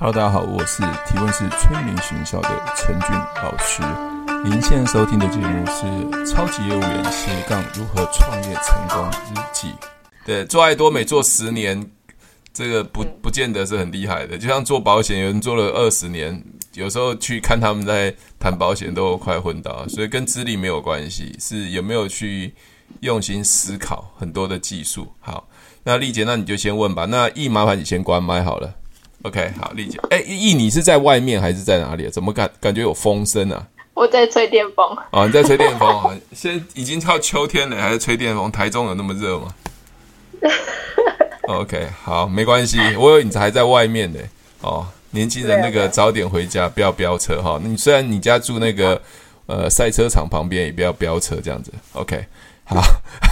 [0.00, 3.10] Hello，大家好，我是提问是催眠学校的陈俊
[3.42, 3.82] 老师。
[4.44, 5.86] 您现在收听的节目是
[6.30, 9.66] 《超级业务员斜杠如何创业成功日记》。
[10.24, 11.84] 对，做爱多美做十年，
[12.54, 14.38] 这个不不见得是很厉害的。
[14.38, 16.40] 就像做保险，有人做了二十年，
[16.74, 19.84] 有时候去看他们在谈保险都快昏倒。
[19.88, 22.54] 所以跟资历没有关系，是有没有去
[23.00, 25.12] 用心思考很多的技术。
[25.18, 25.48] 好，
[25.82, 27.04] 那丽姐，那你就先问吧。
[27.04, 28.72] 那易麻烦你先关麦好了。
[29.22, 29.98] OK，好，丽姐。
[30.10, 32.08] 哎，易，你是在外面还是在哪里？
[32.08, 33.66] 怎么感感觉有风声啊？
[33.94, 34.96] 我在吹电风。
[35.10, 36.16] 哦，你在吹电风啊？
[36.32, 38.48] 现在已经到秋天了，还在吹电风？
[38.50, 39.52] 台中有那么热吗？
[41.48, 42.78] OK，好，没关系。
[42.96, 44.20] 我以为你还在外面呢。
[44.60, 47.60] 哦，年轻人那个早点回家，不要飙车哈。
[47.60, 49.02] 你虽然你家住那个
[49.46, 51.72] 呃赛车场旁边，也不要飙车这样子。
[51.94, 52.24] OK，
[52.64, 52.80] 好，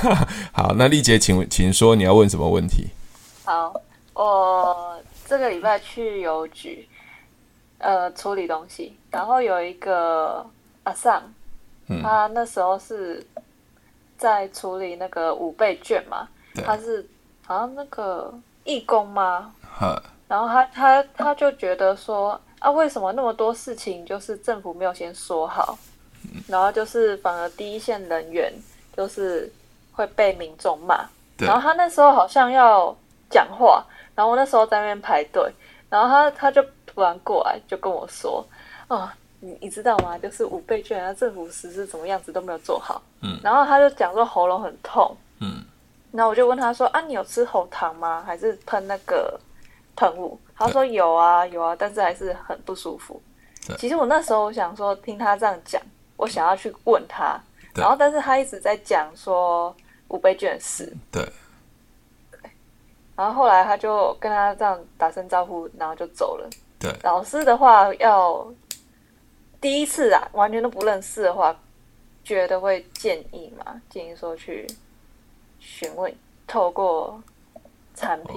[0.50, 2.88] 好，那丽姐，请请说你要问什么问题？
[3.44, 3.72] 好，
[4.14, 4.95] 我。
[5.26, 6.88] 这个礼拜去邮局，
[7.78, 10.46] 呃，处理东西，然后有一个
[10.84, 11.20] 阿桑，
[11.88, 13.26] 嗯、他那时候是
[14.16, 16.28] 在处理那个五倍券嘛，
[16.64, 17.04] 他是
[17.44, 19.52] 好像那个义工吗？
[20.28, 25.76] 然后他他他就觉得说啊，为什么那么多事情就是政府没有先说好，
[26.22, 28.52] 嗯、然后就是反而第一线人员
[28.96, 29.52] 就是
[29.90, 31.04] 会被民众骂，
[31.38, 32.96] 然后他那时候好像要
[33.28, 33.84] 讲话。
[34.16, 35.48] 然后我那时候在那边排队，
[35.88, 38.44] 然后他他就突然过来就跟我说
[38.88, 39.08] ：“哦，
[39.40, 40.18] 你你知道吗？
[40.18, 45.14] 就是五倍券啊，政府实施怎么样子都没有做好。”嗯，然后他就讲说喉咙很痛。
[45.40, 45.62] 嗯，
[46.12, 48.24] 然后我就问他说：“啊，你有吃喉糖吗？
[48.26, 49.38] 还是喷那个
[49.94, 53.20] 喷雾？”他说：“有啊，有啊，但是还是很不舒服。
[53.66, 55.82] 对”其实我那时候我想说，听他这样讲，
[56.16, 57.38] 我想要去问他，
[57.74, 59.76] 然后但是他一直在讲说
[60.08, 60.90] 五倍券的事。
[61.12, 61.22] 对。
[63.16, 66.48] 然后后来他就跟他这样打声招呼，然后就走了。
[66.78, 68.46] 对，老师的话要
[69.60, 71.56] 第一次啊，完全都不认识的话，
[72.22, 73.80] 觉得会建议嘛？
[73.88, 74.66] 建议说去
[75.58, 76.14] 询问，
[76.46, 77.18] 透过
[77.94, 78.36] 产品。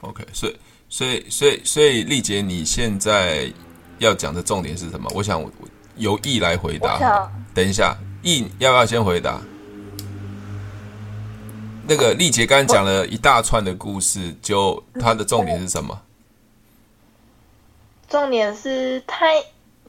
[0.00, 0.56] OK，OK，所以，
[0.88, 3.52] 所以，所以，所以，丽姐，你现在
[3.98, 5.10] 要讲的重点是什么？
[5.14, 5.44] 我想
[5.96, 7.30] 由易来回答。
[7.54, 9.38] 等一下，易要不要先回答？
[11.88, 16.00] 那个丽姐刚刚讲了一大串的故事，就她的重点是什么？
[18.08, 19.26] 重点是她，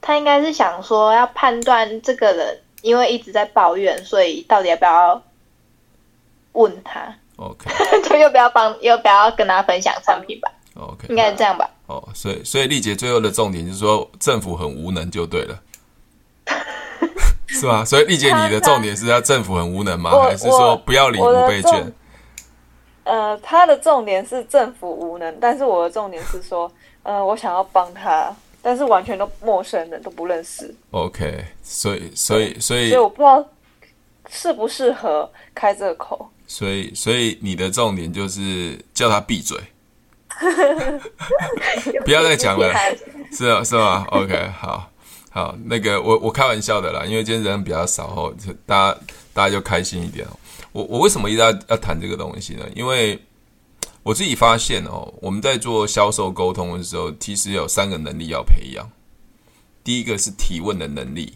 [0.01, 5.21] 她应该是想说要判断这个人，因为一直在抱怨，所以到底要不要
[6.53, 7.69] 问他？OK，
[8.07, 11.69] 就要不要帮，又不要跟他分享产品吧？OK，应该是这样吧？
[11.87, 15.61] 哦，所以所以丽姐最后的重点就是说政府很无能就对了。
[17.59, 17.83] 是吧？
[17.83, 20.11] 所以丽姐，你的重点是要政府很无能吗？
[20.23, 21.93] 还是说不要领五倍券？
[23.03, 26.69] 呃，他的重点是政府无能，但是我的重点是说，
[27.03, 28.29] 呃，我想要帮他，
[28.61, 30.75] 但是完全都陌生人，都不认识。
[30.91, 33.45] OK，所以所以所以，所以我不知道
[34.29, 36.29] 适不适合开这个口。
[36.47, 39.57] 所以所以你的重点就是叫他闭嘴，
[42.03, 42.73] 不要再讲了，
[43.31, 44.89] 是啊是吗？OK，好。
[45.37, 48.99] 好，那个我我开玩笑的啦，因为今天人比较少哦，大家
[49.33, 50.31] 大家就开心一点哦。
[50.71, 52.65] 我我为什么一直要要谈这个东西呢？
[52.75, 53.21] 因为
[54.01, 58.89] 我自己发现哦，我们在做销售沟通的时候，其实有三个能力要培养。
[59.83, 61.31] 第一个是提问的能力，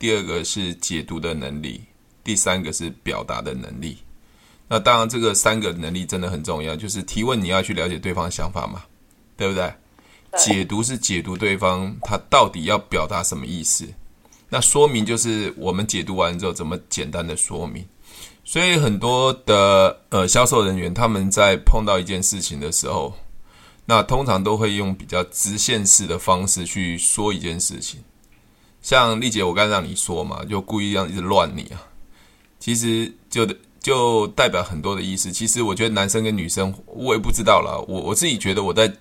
[0.00, 1.80] 第二个是解读的能力，
[2.24, 3.98] 第三个是表达的能力。
[4.66, 8.82] 那当然，这个三个能力真的很重要，就是提问你要去了解对方想法嘛，
[9.36, 9.72] 对不对？
[10.38, 13.86] 解读是解读对方他到底要表达什么意思，
[14.48, 17.84] 那说明就是我们解读完之后怎么简单的说明。
[18.44, 23.12] 所以很多的呃销售人员他们在碰到一件事情的时候，
[23.84, 28.00] 那通常都会用比较直线式的方式去说一件事情。
[28.82, 31.82] 像丽姐，我刚让你说嘛，就故意让一直乱你啊，
[32.60, 33.44] 其实就
[33.80, 35.32] 就代表很多的意思。
[35.32, 38.92] 其实我觉得男生跟女生我也不知道啦，我我自己觉得我在。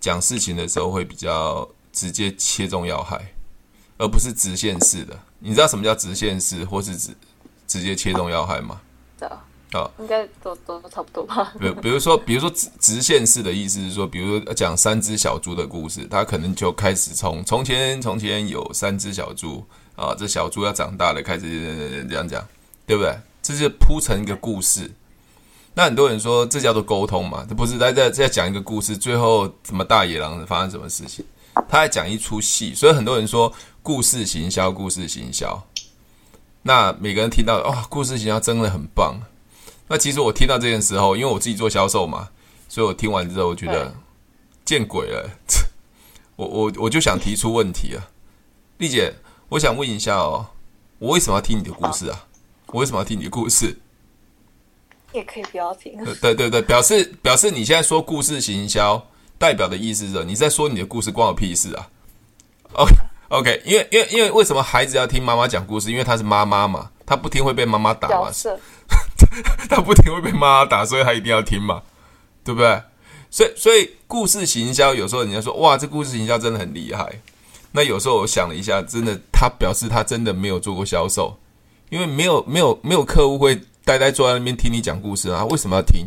[0.00, 3.20] 讲事情的时候会比较直接切中要害，
[3.98, 5.18] 而不是直线式的。
[5.38, 7.14] 你知道什么叫直线式，或是直
[7.66, 8.80] 直接切中要害吗？
[9.18, 9.28] 对
[9.72, 11.52] 啊，应该都都差不多吧。
[11.58, 19.66] 比比如说，比如说直直线式的意思是说，比如说讲三只小猪的故事，他可能就开始从从前从前有三只小猪
[19.96, 22.46] 啊，这小猪要长大了，开始这样讲，
[22.86, 23.14] 对不对？
[23.42, 24.90] 这是铺成一个故事。
[25.78, 27.44] 那很多人说这叫做沟通嘛？
[27.46, 31.22] 这不是在在在讲一个故事，最后什么大野狼发生什么事情？
[31.68, 33.52] 他在讲一出戏，所以很多人说
[33.82, 35.62] 故事行销，故事行销。
[36.62, 39.20] 那每个人听到哇、哦，故事行销真的很棒。
[39.86, 42.30] 那其实我听到这件事后，因为我自己做销售嘛，
[42.70, 43.94] 所以我听完之后我觉得
[44.64, 45.28] 见鬼了。
[46.36, 48.08] 我我我就想提出问题啊，
[48.78, 49.14] 丽姐，
[49.50, 50.46] 我想问一下哦，
[50.98, 52.24] 我为什么要听你的故事啊？
[52.68, 53.78] 我为什么要听你的故事？
[55.16, 55.92] 也可以不要听。
[56.20, 59.04] 对对对，表示表示你现在说故事行销
[59.38, 61.88] 代表的意思是，你在说你的故事关我屁事啊
[62.74, 62.94] ？OK
[63.28, 65.90] OK，因为因为因为为什么孩子要听妈妈讲故事？
[65.90, 68.30] 因为他是妈妈嘛，他不听会被妈妈打嘛。
[68.30, 68.58] 色
[69.68, 71.82] 他不听会被妈妈打，所以他一定要听嘛，
[72.44, 72.80] 对不对？
[73.30, 77.20] 所以所以故事行销有时候人家说哇，这故事行销真的很厉害。
[77.72, 81.36] 那有时候我想了一下，真的他表示他真的没有做过销售，
[81.90, 83.60] 因为没有没有没有客户会。
[83.86, 85.44] 呆呆坐在那边听你讲故事啊？
[85.44, 86.04] 为什么要听？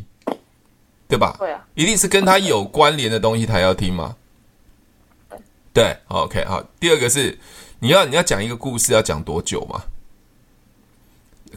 [1.07, 1.37] 对吧？
[1.39, 4.17] 对啊，一定是跟他有关联的东西，他要听吗？
[5.73, 6.61] 对，OK，好。
[6.77, 7.39] 第二个是
[7.79, 9.81] 你要你要讲一个故事，要讲多久嘛？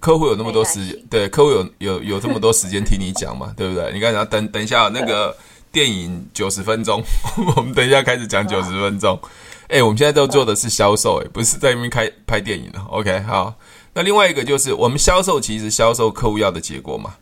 [0.01, 3.53] 客户有那么多时间，对，客户有有有这么多时间听你讲嘛？
[3.59, 3.93] 对不对？
[3.93, 5.37] 你刚才等等一下，那个
[5.73, 7.03] 电影九十分钟，
[7.57, 9.21] 我们等一下开始讲九十分钟。
[9.67, 12.81] 哎，我们现在都做的是销售，哎，不是在那边开拍电影了。
[12.91, 13.53] OK，好。
[13.95, 17.15] 那另外一个就是，我们销售其实销售客户要的结果嘛，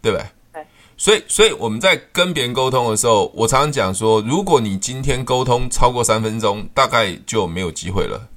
[0.00, 0.26] 对不对？
[0.52, 0.66] 对。
[0.96, 8.28] 所以，所以我们在跟别人沟通的时候，我常常讲说，如果你今天沟通超过三分钟，大概就没有机会了，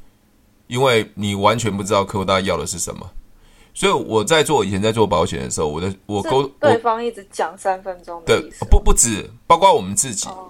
[0.67, 3.09] 因为你完全不知道客户大概要的是什么。
[3.73, 8.39] 所以我在做以前在做保险的时候，我的我沟对方一直讲三分钟，对，
[8.69, 10.27] 不不止，包括我们自己。
[10.29, 10.49] 哦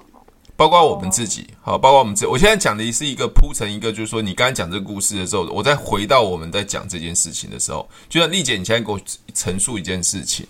[0.55, 2.27] 包括我们自己，好，包括我们自己。
[2.27, 8.99] 我现在讲的是一个铺成，一个就是说，你刚才讲这个故事的时候，我再回到我们在讲这件事情的时候，就像丽姐，你现在给我
[9.33, 10.45] 陈述一件事情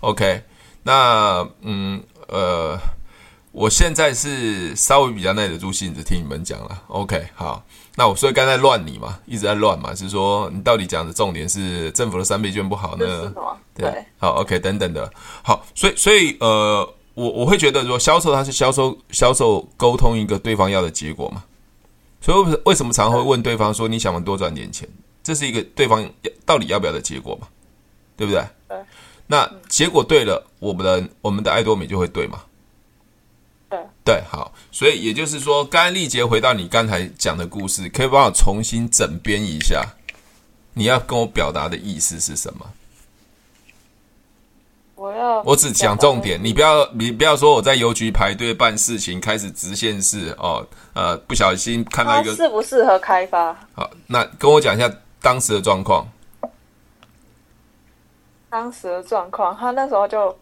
[0.00, 0.42] ，OK？
[0.82, 2.76] 那，嗯，呃，
[3.52, 7.24] 我现在是稍微比较耐得住性子听你们讲了，OK？
[7.34, 7.64] 好，
[7.94, 13.32] 那我所以刚才乱你嘛，一直在乱嘛，是说你到底讲的重点是政府的三倍券不好呢？
[13.74, 15.10] 对，好，OK，等等的，
[15.42, 16.93] 好，所以，所以，呃。
[17.14, 21.42] 我我会觉得说销售它是销售销售沟通一个对方要的结果嘛，
[22.20, 24.88] 所以为什么常会问对方说，你想多赚点钱？
[25.22, 26.06] 这是一个对方
[26.44, 27.48] 到底要不要的结果嘛，
[28.16, 28.44] 对不对？
[28.68, 28.76] 对。
[29.26, 32.40] 那结果对了，我们的我们的爱多美就会对嘛？
[33.70, 34.52] 对对，好。
[34.70, 39.82] 所以也就是说，刚刚丽杰回到你刚才讲的故事，可以帮我重新整编一下，
[40.74, 42.66] 你要跟我表达的意思是什么？
[45.04, 53.52] 我要，我只讲重点，你不要，你不要说我在邮局排队办事情，开始直线式哦，呃，不小心看到一个适不适合开发？
[53.74, 54.90] 好，那跟我讲一下
[55.20, 56.06] 当时的状况。
[58.48, 60.34] 当时的状况，他那时候就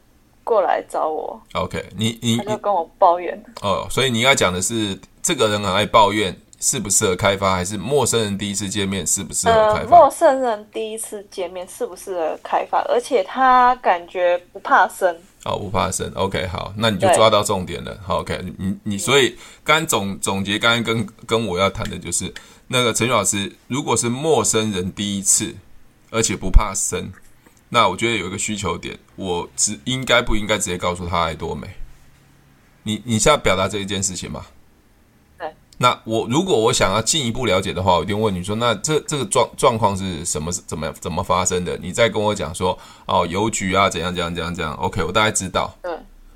[0.44, 1.41] 过来找我。
[1.55, 3.43] OK，你你他就跟我抱怨。
[3.62, 6.37] 哦，所以你要讲的是这个人很爱抱怨。
[6.62, 9.81] 适不适合开发，还是陌生人第一次见面适不适合开发？
[9.81, 12.79] 呃，陌生人第一次见面适不适合开发？
[12.88, 15.12] 而且他感觉不怕生
[15.44, 16.09] 哦，不怕生。
[16.14, 17.99] OK，好，那你就抓到重点了。
[18.06, 22.32] 好，OK，你你所以刚刚总总结，刚刚跟跟我要谈的就是
[22.69, 25.53] 那个陈宇老师，如果是陌生人第一次，
[26.12, 27.11] 而且不怕生，
[27.70, 31.67] 那我觉得有一个需求点，我只应该不应该直接告诉他爱多美？
[32.85, 34.47] 你你现在表达这一件事情吗？
[35.82, 40.52] 那我如果我想要进一步了解的话，我一定问你说，那这这个状状况是什么？
[40.52, 41.76] 怎么怎么发生的？
[41.82, 45.75] 你再跟我讲说，哦，邮局啊，怎样怎样怎样怎样？OK，我大概知道。
[45.82, 45.90] 对，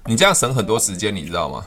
[0.06, 1.64] 你这样省很多时间，你知道吗？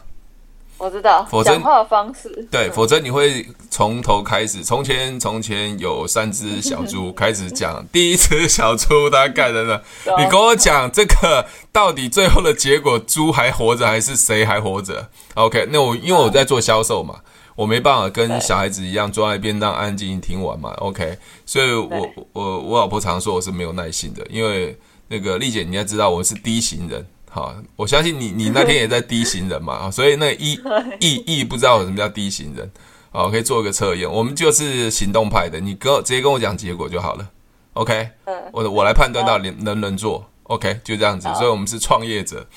[0.78, 1.26] 我知道。
[1.30, 2.48] 否则讲话的方式。
[2.52, 4.62] 对，嗯、否则你会从头开始。
[4.62, 9.80] 从前从前有三只小猪， 开始讲第一只小猪它干的呢？
[10.18, 17.16] 你跟我讲这个到底最后的结果，猪还活着还是谁还活着？OK，那我因为我在做销售嘛。
[17.60, 21.18] 我没办法跟小孩子一样坐在边当安静听完嘛，OK？
[21.46, 30.58] 所以我我我老婆常说我是没有耐心的，因为那个丽姐你要知道我是 D 型人，好，我相信你你那天也在 D 型人嘛， 所以那一
[31.02, 32.72] E E 不知道什么叫 D 型人，
[33.12, 37.30] 好，可以做一个测验，我们就是行动派的，你跟直接跟我讲结果就好了
[37.74, 38.10] ，OK？
[38.54, 40.80] 我我来判断到底能不能做，OK？
[40.82, 42.48] 就这样子，所以我们是创业者，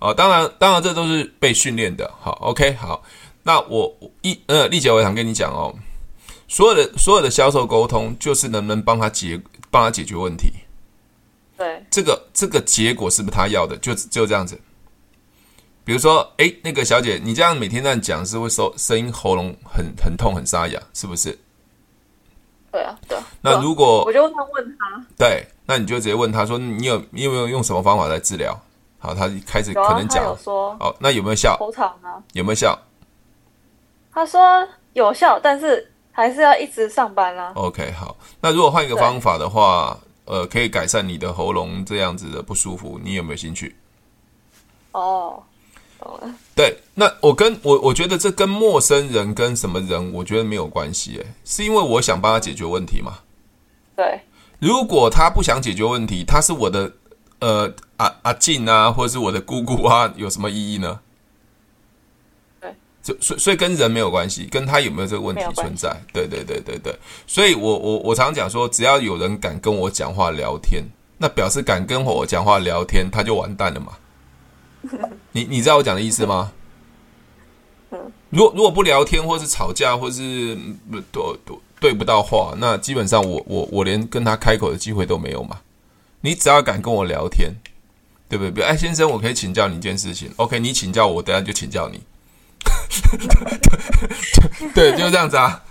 [0.00, 2.72] 哦，当然当然这都是被训练的，好，OK？
[2.76, 3.02] 好。
[3.46, 5.72] 那我一呃，丽姐，我想跟你讲哦，
[6.48, 10.52] 所有的所有的销售沟通，就是能不能帮他解帮他解决问题。
[11.56, 13.76] 对，这个这个结果是不是他要的？
[13.76, 14.60] 就就这样子。
[15.84, 21.38] 比如说，哎，那个小姐，你这样每天这样讲，是会说声音喉咙很很痛很沙哑，是不是？
[22.72, 23.24] 对啊，对啊。
[23.40, 28.60] 那如果我就问他问他，对，那你就直接问他说，你有你有没有用什么方法来治疗？
[28.98, 31.56] 好，他开始可能讲，有说，好，那有没有效？
[31.60, 32.08] 头长呢？
[32.32, 32.76] 有没有效？
[34.16, 37.52] 他说有效，但是还是要一直上班啦。
[37.54, 38.16] OK，好。
[38.40, 39.94] 那如果换一个方法的话，
[40.24, 43.76] 呃，可以改善你的喉咙这样子的不舒服，你有没有兴趣？
[44.92, 45.42] 哦，
[46.00, 53.18] 懂了对，那我跟我我觉得这跟陌生人跟什么人，我觉得没有关系，哎，是因为我想帮他解决问题嘛。
[53.94, 54.22] 对，
[54.58, 56.90] 如果他不想解决问题，他是我的
[57.40, 61.00] 呃阿阿静啊，或者是我的姑姑啊，有什么意义呢？
[63.20, 65.94] 所以所以跟人没有关系，跟他有没有这个问题存在？
[66.12, 66.94] 对对对对对，
[67.26, 70.82] 所以我我我常讲说，只要有人敢跟我讲话聊天，
[71.18, 73.92] 那表示敢跟我讲话聊天，他就完蛋了嘛。
[75.32, 76.52] 你你知道我讲的意思吗？
[78.30, 80.56] 如果如果不聊天，或是吵架，或是
[80.90, 85.60] 不对对对不到话，那基本上我我我连跟他开口的机会都没有嘛。
[86.22, 87.52] 你只要敢跟我聊天，
[88.28, 88.50] 对不对？
[88.50, 90.30] 比如哎，先生，我可以请教你一件事情。
[90.36, 92.00] OK，你请教我，等下就请教你。
[94.74, 95.62] 对，就是这样子啊，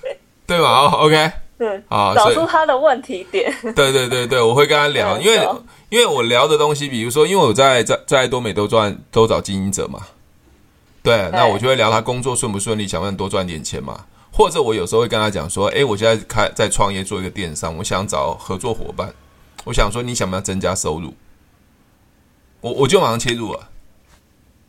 [0.46, 0.70] 对吧？
[0.70, 3.54] 哦，OK，对，啊，找出他的问题点。
[3.76, 5.48] 对对对对，我会跟他聊，因为。
[5.90, 10.02] 因为我聊的东西，比如说，因为我在在在多美都赚都找经营者嘛，
[11.04, 14.04] 对，那我就会聊他工作顺不顺利，想不想多赚点钱嘛？
[14.34, 19.14] 或者我有时候会跟他讲说，哎，我现在开在创业做一个电商，我想找合作伙伴，
[19.64, 21.14] 我想说你想不想增加收入？
[22.60, 23.70] 我我就马上切入了。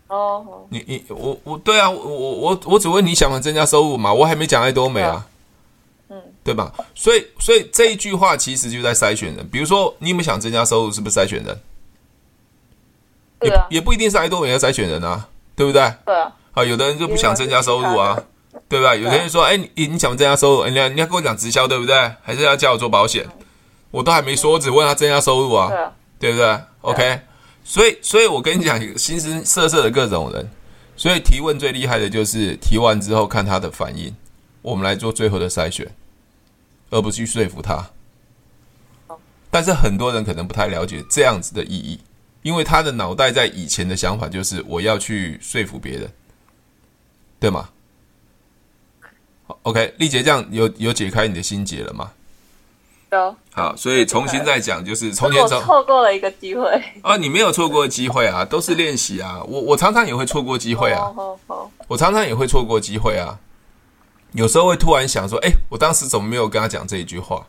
[0.09, 4.13] 哦，你你我我对啊，我我我我只问你想不想增加收入嘛？
[4.13, 5.27] 我还没讲爱多美啊。
[6.09, 6.73] 嗯，对吧？
[6.95, 9.45] 所以，所以这一句话其实就在筛选人。
[9.49, 10.93] 比如说，你有没有想增加收入？
[10.93, 11.61] 是不是筛选人？
[13.43, 15.93] 也也不一定是爱多美要筛选人啊，对不对？
[16.05, 16.33] 对啊。
[16.53, 18.17] 啊，有的人就不想增加收入啊，
[18.69, 18.95] 对吧？
[18.95, 20.69] 有的人说，哎，你你想增加收入？
[20.69, 22.13] 你要你要跟我讲直销，对不对？
[22.23, 23.27] 还是要叫我做保险？
[23.91, 25.71] 我都还没说，我只问他增加收入啊，
[26.21, 27.21] 对不对？OK。
[27.69, 30.49] 所以，所以我跟你讲，形形色色的各种人，
[30.97, 34.15] 所以提问最厉害的就是提完之后看他的反应。
[34.63, 35.93] 我们来做最后的筛选，
[36.91, 37.85] 而不是去说服他。
[39.51, 41.99] 但是很多人可能不太了解这样子的意义，
[42.43, 46.09] 因为他的脑袋在以前的想法就是我要去说服别人，
[47.41, 47.69] 对吗
[49.63, 52.13] ？OK，丽姐，这样有有解开你的心结了吗？
[53.17, 53.35] 有。
[53.53, 56.71] 好，所以重新再讲，就是从前从错过了一个机会
[57.03, 59.43] 啊，你没有错过机会啊，都是练习啊。
[59.49, 61.11] 我我常常也会错过机会啊，
[61.89, 63.39] 我常常也会错过机会啊。
[64.33, 67.47] 有时候会突然想说：“哎，我当时怎么没有跟他讲这一句话？”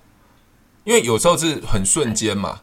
[0.86, 2.62] 因为有时候是很瞬间嘛。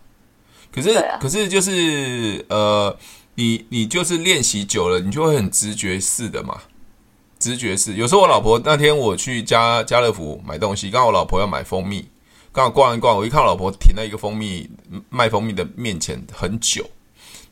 [0.73, 2.97] 可是，可是就是呃，
[3.35, 6.59] 你你就是练习久了，你就会很直觉式的嘛。
[7.39, 7.95] 直觉是。
[7.95, 12.09] 有时候我老婆那天我去家家乐福买东西，刚好我老婆要买蜂蜜，
[12.55, 14.71] 刚好逛一逛，我一看我老婆停在一个蜂蜜
[15.11, 16.89] 卖蜂蜜的面前很久，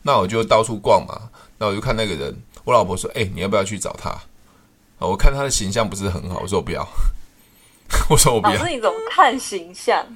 [0.00, 1.28] 那我就到处逛嘛。
[1.58, 2.32] 那我就看那个人，
[2.62, 4.16] 我老婆说：“哎，你要不要去找他？”
[5.00, 6.86] 我看他的形象不是很好，我说我不要。
[8.08, 8.54] 我说我不要。
[8.54, 10.06] 老师，你怎么看形象？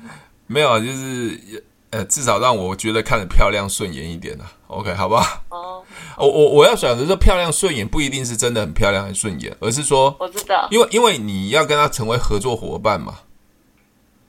[0.46, 4.52] 没有，就是呃，至少让我觉得看着漂亮顺眼一点啊。
[4.68, 5.42] OK，好不好？
[5.48, 5.82] 哦，
[6.16, 13.18] 我我我要选择说漂亮顺眼，不一定是真的很漂亮很顺眼，而是说我知道，因为因为你要跟他成为合作伙伴嘛。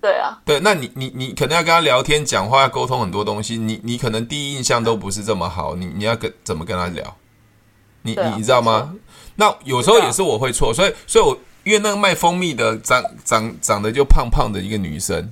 [0.08, 7.18] 对啊，对，那你你你可能要跟他聊天、讲话、沟通很多东西，你你可能第一印象都不是这么好，你你要跟怎么跟他聊？
[8.04, 8.96] 你你你知道吗？
[9.36, 15.30] 那有时候也是我会错，所以所以我因为那个卖蜂蜜的长长长得就胖胖的一个女生，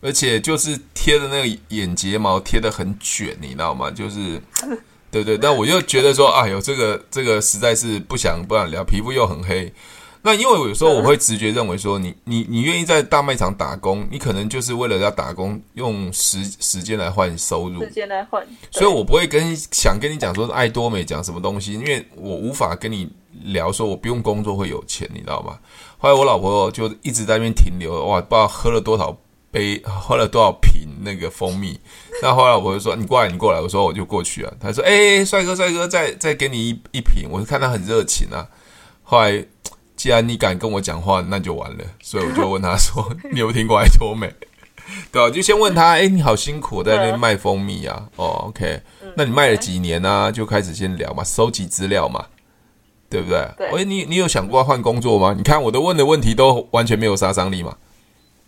[0.00, 3.90] 而且就是贴的那个眼睫毛贴的很卷，你知道吗？
[3.90, 4.40] 就是
[5.10, 9.70] 对对，但我就觉得说，哎呦，这个这个实在是不想不想聊，皮肤又很黑。
[10.26, 18.44] 那因为我有时候我会直觉认为说，你你你愿意在大卖场打工，你可能就是为了要打工，用时时间来换收入，时间来换。
[18.72, 23.08] 所以我不会跟想跟你讲说爱多美讲什么东西，因为我无法跟你。
[23.44, 25.58] 聊说，我不用工作会有钱，你知道吗？
[25.98, 29.14] 后来我老婆就一直在那边停留，哇，不知道喝了多少
[29.50, 31.78] 杯，喝了多少瓶那个蜂蜜。
[32.22, 38.48] 那后来我就说：“你过来，你过来。”我说：“我就过去啊。”他说：“哎，帅哥，帅哥，再再给你一一瓶。”我就看他很热情啊。
[39.02, 39.44] 后来，
[40.06, 41.84] 既然你敢跟我讲话，那就完了。
[42.00, 44.32] 所以我就问他说：“你有听过爱多美？”
[45.10, 45.28] 对吧？
[45.28, 48.80] 就先问他：“哎，你好辛苦，在那边卖蜂蜜啊？”哦，OK，
[49.16, 50.30] 那你卖了几年呢、啊？
[50.30, 52.24] 就开始先聊嘛，收集资料嘛。
[53.10, 53.48] 对不对？
[53.72, 55.34] 喂，你你有想过换工作吗？
[55.36, 57.76] 你看我的问的问题都完全没有杀伤力嘛。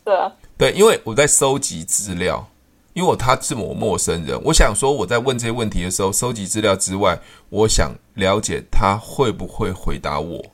[0.05, 2.49] 对啊，对，因为我在收集资料，
[2.93, 10.45] 因为我他是我陌生人，我想说我在问这些问题的时候，收集资料之外，我想了解他会不会回答我，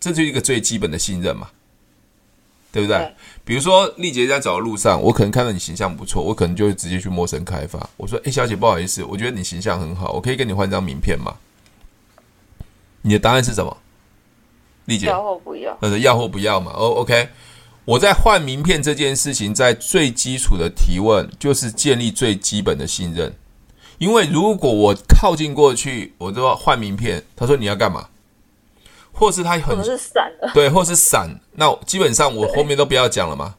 [0.00, 1.48] 这就是一个最基本的信任嘛，
[2.72, 2.98] 对不对？
[2.98, 3.14] 对，
[3.44, 11.34] 比如说丽姐在走的路上，我可能看到你形象不错，我可能就会直接去陌生开发，我说：“哎，小姐，不好意思，我觉得你形象很好，我可以跟你换张名片吗？”
[13.02, 13.76] 你的答案是什么？
[14.86, 15.76] 丽姐，要或不要？
[15.80, 16.72] 呃，要或不要嘛？
[16.74, 17.28] 哦，OK。
[17.84, 23.34] 我在换名片这件事情，在最基础的提问，就是建立最基本的信任。
[23.96, 27.24] 因为如果我靠近过去，我都要换名片。
[27.34, 28.08] 他说你要干嘛？
[29.18, 29.76] 或是他很
[30.54, 31.28] 对，或是散。
[31.52, 33.56] 那基本上我后面都不要讲了嘛。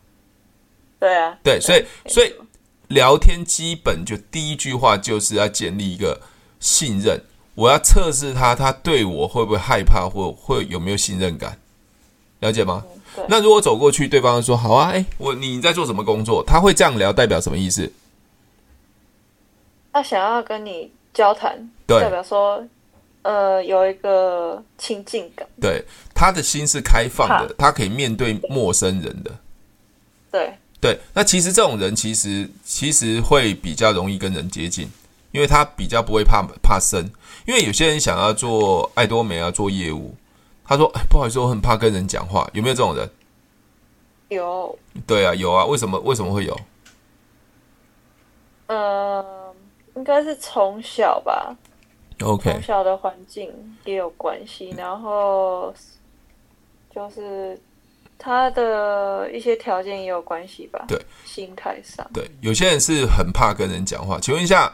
[0.99, 2.33] 对啊，对，所以所以
[2.87, 6.19] 聊天基本就第一句话就是要建立一个
[6.59, 7.21] 信任。
[7.55, 11.57] 我要测试他，他对我会不会害怕，或会有没有信任感？
[12.39, 12.85] 了解吗？
[13.17, 16.41] 嗯、那如果走过去，对方说好啊，哎，我你在做什么工作？
[16.47, 17.91] 他会这样聊，代表什么意思？
[19.91, 22.63] 他想要跟你交谈，对，代表说，
[23.29, 25.47] 呃，有一个亲近感。
[25.61, 29.31] 对，他的心是开放的，他可以面对陌生人的。
[30.31, 34.89] 对对，那其实这种人其实其实会比较容易跟人接近，
[35.31, 37.07] 因为他比较不会怕怕生。
[37.45, 40.15] 因为有些人想要做爱多美啊，做业务，
[40.65, 43.07] 他说：“哎，不好意思，我很怕跟人讲话。”有没有这种人？
[44.29, 44.75] 有。
[45.05, 45.65] 对啊，有啊。
[45.65, 45.99] 为什么？
[45.99, 46.59] 为什么会有？
[48.65, 49.53] 呃，
[49.95, 51.55] 应该是从小吧。
[52.23, 52.51] OK。
[52.51, 53.51] 从小的环境
[53.85, 55.73] 也有关系，然后
[56.93, 57.59] 就是
[58.17, 60.85] 他的一些条件也有关系吧。
[60.87, 62.05] 对，心态上。
[62.13, 64.19] 对，有些人是很怕跟人讲话。
[64.19, 64.73] 请问一下，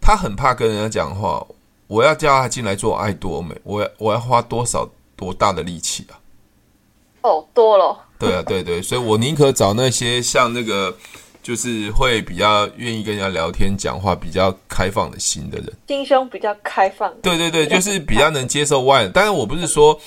[0.00, 1.46] 他很怕跟人家讲话。
[1.86, 6.14] 我要叫他进来做爱多美，我要我要花多少多大的力气啊？
[7.22, 7.98] 哦，多了。
[8.16, 10.96] 对啊，对对，所以我宁可找那些像那个，
[11.50, 17.12] 就是会比较愿意跟人家聊天、讲话、比较开放的心的人，心胸比较开放。
[17.22, 19.10] 对对对， 就是比较能接受外人。
[19.10, 20.00] 当然，我不是说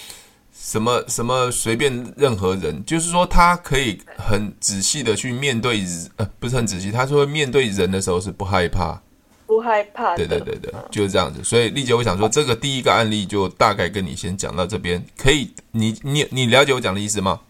[0.53, 5.83] 什么什么随便任何人，就是说他可以很仔细的去面对，
[6.15, 8.97] 呃，不是很仔细，他是会面对人的时候是不害怕。
[9.45, 11.43] 不害怕，对对对对，就是这样子。
[11.43, 15.51] 所以丽姐，我想说，这个第一个案例就大概跟你先讲到这边，可以？
[15.71, 17.41] 你你你了解我讲的意思吗？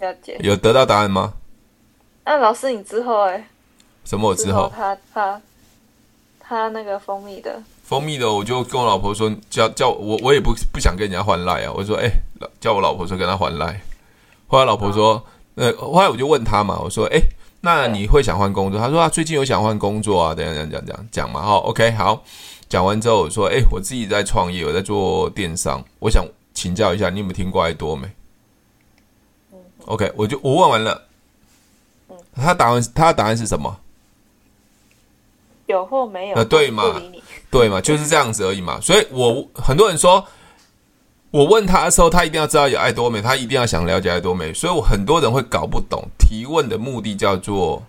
[0.00, 0.36] 了解。
[0.40, 1.34] 有得到答案吗？
[2.24, 3.48] 那老师，你之后哎，
[4.04, 4.30] 什么？
[4.30, 4.72] 我之后？
[4.74, 5.40] 他他
[6.40, 11.72] 他那个蜂蜜的，蜂蜜的，我就跟我老婆说，叫叫我，我也不不想跟人家换赖啊。
[11.74, 12.10] 我说，哎，
[12.60, 13.80] 叫我老婆说跟他换赖。
[14.46, 17.20] 后来老婆说，呃，后来我就问他嘛，我说，哎。
[17.66, 18.78] 那你会想换工作？
[18.78, 22.22] 他说啊，最近有想换工作啊，等下讲讲讲讲嘛，好，OK，好，
[22.68, 26.22] 讲完之后我说，哎，我自己在创业，我在做电商，我想
[26.52, 28.06] 请教一下，你有没有听过爱多美
[29.86, 31.06] ？OK，我就我问完了，
[32.36, 33.76] 他答案他的答案是什么？
[35.66, 36.36] 有或没有？
[36.36, 36.82] 呃，对嘛，
[37.50, 38.78] 对嘛，就是这样子而已嘛。
[38.80, 40.24] 所以我很多人说。
[41.30, 46.00] 我问他的时候，他一定要知道有爱多美，他一定要想了解爱多美，所以我很多人会搞不懂。
[46.16, 47.82] 提问的目的叫做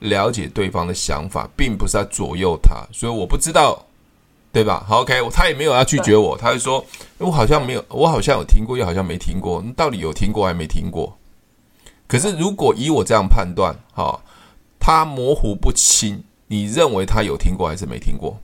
[0.00, 3.80] 了解对方的想法，并不是要左右他，所以我不知道，
[4.50, 4.84] 对吧？
[4.88, 6.84] 好，OK，他也没有要拒绝我，他就说，
[7.18, 11.16] 我好像没有，我好像有听过，又好像没听过，到底有听过还没听过？
[12.10, 14.18] 可是如果以我这样判断，哈，
[14.80, 18.36] 他模糊不清，你认为他有听过还是没听过？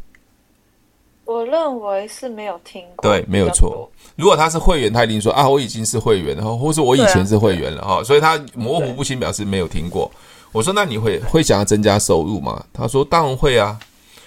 [1.25, 3.91] 我认为是没有听过，对，没有错。
[4.15, 10.09] 如果他是会员，他一定说啊，我已经是会员了，或是我以前是会员了哈，所以他模糊不清，表示没有听过。
[10.53, 12.65] 我说，那你会会想要增加收入吗？
[12.73, 13.77] 他说当然会啊。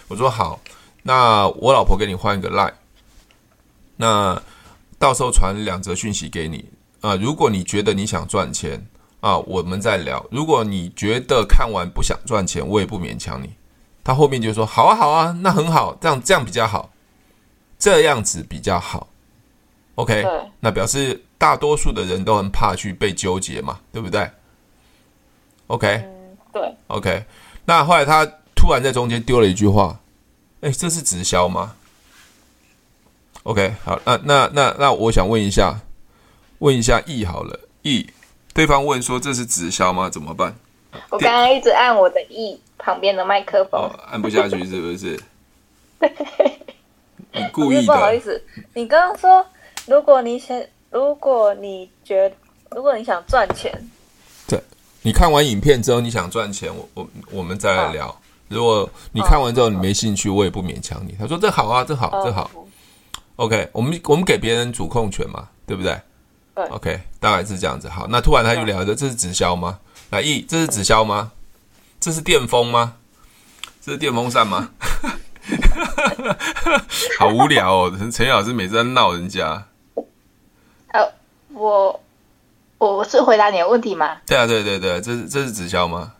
[0.09, 0.59] 我说好，
[1.03, 2.73] 那我老婆给你换一个 line，
[3.95, 4.41] 那
[4.97, 6.65] 到时候传两则讯息给你
[6.99, 7.15] 啊。
[7.15, 8.85] 如果你觉得你想赚钱
[9.21, 13.49] 啊，我们再聊；如果你觉得看完不想赚钱，我也不勉强你。
[14.03, 16.89] 他后面就说：“好啊，好啊，那很好，这样这样比较好，
[17.77, 19.07] 这样子比较好。
[19.95, 20.25] ”OK，
[20.61, 24.27] 那表示大多数的人都很怕去被纠结嘛，对不对
[25.67, 27.25] ？OK，嗯，对，OK。
[27.65, 29.99] 那后来他突然在中间丢了一句话
[30.61, 31.75] ：“哎，这是直销吗
[33.43, 35.81] ？”OK，好，那那那那我想问一下，
[36.59, 38.09] 问一下 E 好了，E，
[38.53, 40.09] 对方问说这是直销吗？
[40.09, 40.55] 怎么办？
[41.09, 42.59] 我刚刚一直按我的 E。
[42.81, 45.21] 旁边的麦克风、哦、按不下去是不是？
[47.33, 47.83] 你故意的。
[47.83, 48.41] 不好意思，
[48.73, 49.45] 你刚刚说，
[49.85, 50.57] 如果你想，
[50.89, 52.35] 如果你觉得，
[52.71, 53.69] 如果你想赚钱，
[54.47, 54.57] 对，
[55.01, 58.07] 你看完影片之后你想赚钱，我我我们再来聊。
[58.07, 58.15] 哦、
[58.47, 61.13] 如果你看完之后你没兴趣，我也不勉强你。
[61.19, 62.49] 他说这好啊，这好，这好。
[63.35, 65.99] OK，我们我们给别人主控权嘛，对不对？
[66.67, 66.75] 对。
[66.75, 67.87] OK，大概是这样子。
[67.87, 69.79] 好，那突然他就聊着，这是直销吗？
[70.09, 71.31] 来，一，这是直销吗？
[71.99, 72.95] 这是电风吗？
[73.81, 74.69] 这是电风扇吗？
[77.17, 77.95] 好无聊哦！
[77.97, 79.65] 陈陈老师每次在闹人家。
[80.89, 81.11] 呃，
[81.49, 81.99] 我
[82.77, 84.17] 我是回答你的问题吗？
[84.25, 86.13] 对啊，对对对，这是这是直销吗？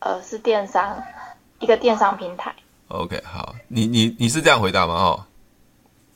[0.00, 1.02] 呃，是电商，
[1.58, 2.54] 一个电商平台。
[2.88, 4.94] OK，好，你你你是这样回答吗？
[4.94, 5.24] 哦，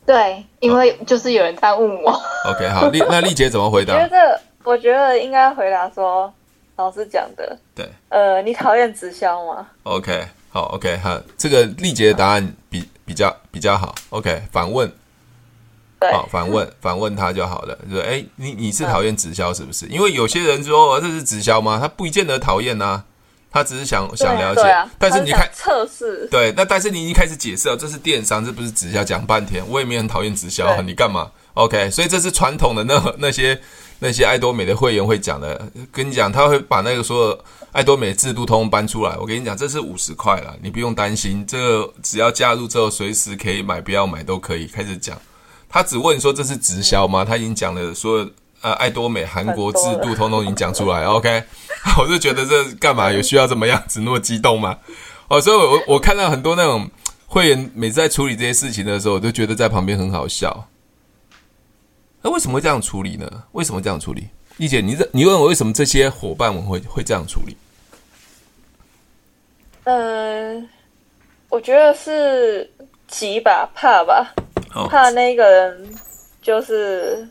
[0.04, 2.10] 对，因为就是有人在问我。
[2.50, 3.94] OK，好，丽那丽姐怎么回答？
[3.94, 6.32] 我觉得我觉得应该回答说。
[6.76, 14.90] 老师讲的，对，呃，你讨厌直销吗？OK，好，OK 好，这个丽姐的答案比比较比较好，OK，反问，
[16.00, 19.86] 好，反问 反问他就好了，就说，哎，你你是讨厌直销是不是？
[19.86, 21.78] 因为有些人说这是直销吗？
[21.80, 23.04] 他不一定讨厌呐，
[23.52, 33.60] 他只是想想了解，但是你看测试，对，那但是你已经开始解释了，这是电商，这不是直销，讲半天，我也没很讨厌直销，你干嘛？OK，所以这是传统的那那些。
[34.04, 37.38] 那些爱多美的会员会讲的，跟你讲，他会把那个所有
[37.70, 39.16] 爱多美的制度通通搬出来。
[39.16, 45.16] 我跟你讲，这是五十块了，你不用担心，这个只要加入之后，随时可以买，不要买都可以开始讲。
[45.68, 47.24] 他只问说这是直销吗？
[47.24, 48.28] 他已经讲了所有
[48.62, 51.04] 呃爱多美韩国制度通通已经讲出来。
[51.04, 51.42] OK，
[52.00, 54.78] 我就觉得这干嘛有需要这么样子那么激动吗？
[55.28, 56.90] 哦，所以我我看到很多那种
[57.26, 60.68] 会员每次在处理这些事情的时候，我就觉得在旁边很好笑。
[62.22, 63.44] 那为什么会这样处理呢？
[63.52, 64.28] 为什么这样处理？
[64.58, 67.56] 丽姐，你这你问我为什么这些伙伴们会会这样处理？
[69.84, 70.62] 呃，
[71.48, 72.70] 我觉得是
[73.08, 74.32] 急吧，怕吧，
[74.74, 75.90] 哦、怕那个人
[76.40, 77.26] 就是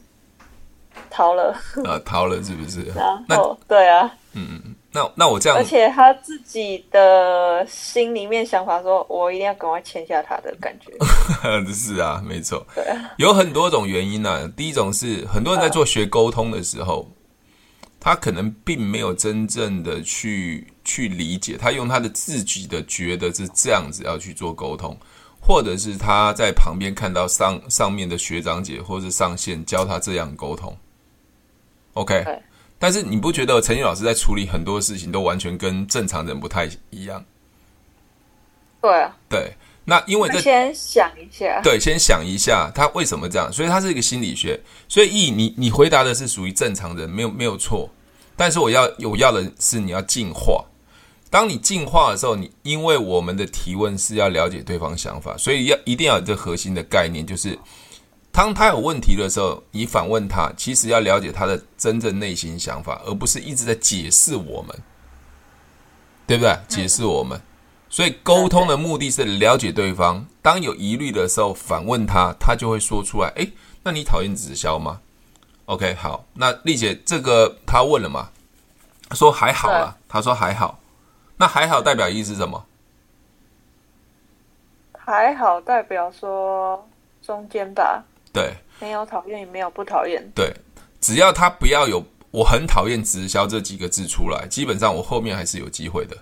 [1.12, 1.54] 逃了
[1.86, 2.82] 啊，逃了是不是？
[2.96, 4.76] 然后那对啊，嗯嗯。
[4.94, 10.92] 那那我这样，而且他自己的心里面想法说，我一定要赶快签下他的感觉。
[11.74, 12.66] 是啊，没错。
[12.76, 14.52] 对啊，有很多种原因呢、啊。
[14.58, 17.10] 第一种是很多人在做学沟通的时候，
[18.02, 24.98] 他可能并没有真正的去去理解，他用他的自己的觉得是这样子要去做沟通，
[25.40, 30.76] 或者是他在旁边看到上上面的学长姐或者是上线教他这样沟通。
[31.94, 32.26] OK。
[32.84, 37.24] 但是你不觉得陈宇老师在处理很多事情都完全跟正常人不太一样？
[38.82, 39.54] 对啊，对，
[39.86, 47.88] 那因为这先想一下，对，先想一下他为什么这样，所以他是一个心理学，所以一你你回答的是属于正常人，没有没有错。
[48.36, 50.66] 但是我要我要的是你要进化，
[51.30, 57.56] 当你进化的时候，你因为我们的提问是要了解对方想法，所以要一定要有这核心的概念，就是。
[58.32, 64.76] 当他有问题的时候，你反问他，其实要了解他的真正内心想法，而不是一直在解释我们，
[66.26, 66.58] 对不对？
[66.70, 67.40] 解释我们，
[67.90, 70.26] 所以沟通的目的是了解对方。
[70.42, 73.28] 当有疑虑的时候，反问他，他就会说出来。
[73.36, 73.52] 诶，
[73.84, 75.02] 那你讨厌直销吗
[75.66, 78.30] ？OK，好，那丽姐这个他问了嘛？
[79.12, 80.80] 说还好啦，他说还好。
[81.36, 82.66] 那还好代表意思是什么？
[84.98, 86.88] 还好代表说
[87.22, 88.04] 中间吧。
[88.34, 90.26] 对，没有讨厌，也没有不讨厌。
[90.34, 90.54] 对，
[91.00, 96.16] 只要他不要有“我很讨厌直销”这几个字出来，基本上我后面还是有机会的。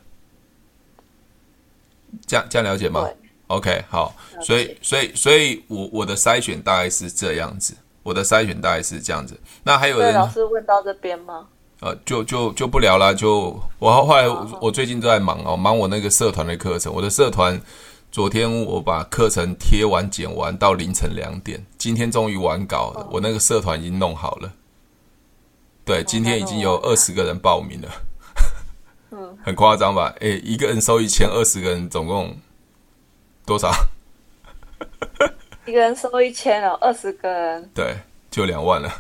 [2.26, 3.08] 这样这样了解吗
[3.48, 9.40] ？OK，好，所以所以所以我我的筛选大概是这样子，我的筛选大概是这样子。
[9.64, 11.48] 那还有人老师问到这边吗？
[11.82, 13.14] 呃，就就就不聊了。
[13.14, 14.28] 就我后来
[14.60, 17.62] 我最近都在忙哦，忙我那个社团的课程，我的社团。
[18.12, 23.08] 昨天我把课程贴完剪完到凌晨两点，今天终于完稿了。
[23.12, 24.52] 我那个社团已经弄好了，
[25.86, 27.88] 对，今天已经有二十个人报名了，
[29.12, 30.12] 嗯， 很夸张吧？
[30.22, 32.36] 诶，一个人收一千，二十个人总共
[33.46, 33.72] 多少？
[35.68, 37.96] 一个人收一千哦，二十个人，对，
[38.32, 38.92] 就两万了，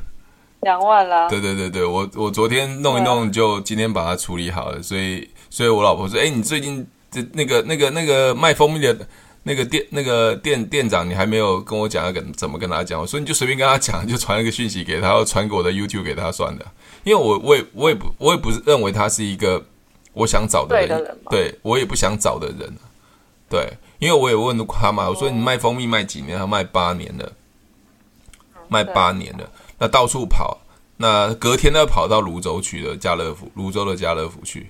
[0.62, 1.28] 两万了。
[1.30, 6.86] 对对对对，我我昨天弄一弄，就今天把它处理好了，所以所以我老婆说，诶，你最近。
[7.12, 9.08] 这那个那个那个卖蜂蜜的
[9.44, 13.00] 那个店那个店店长，你还没有跟我讲要跟怎么跟他讲？
[13.00, 16.66] 我说你就随便跟他讲，就传一个讯息给他，然后传给我的 YouTube 给他算的。
[17.04, 19.66] 因为我我也我也不我也不是认为他是一个
[20.14, 22.74] 我想找的人，对，我也不想找的人。
[23.50, 23.68] 对，
[23.98, 26.38] 因为我也问过他嘛，我说你卖蜂蜜卖几年？
[26.38, 27.32] 他卖八年了，
[28.68, 30.60] 卖八年了，那到处跑，
[30.98, 34.70] 那隔天要跑到泸州去了，家乐福，泸州的家乐福去。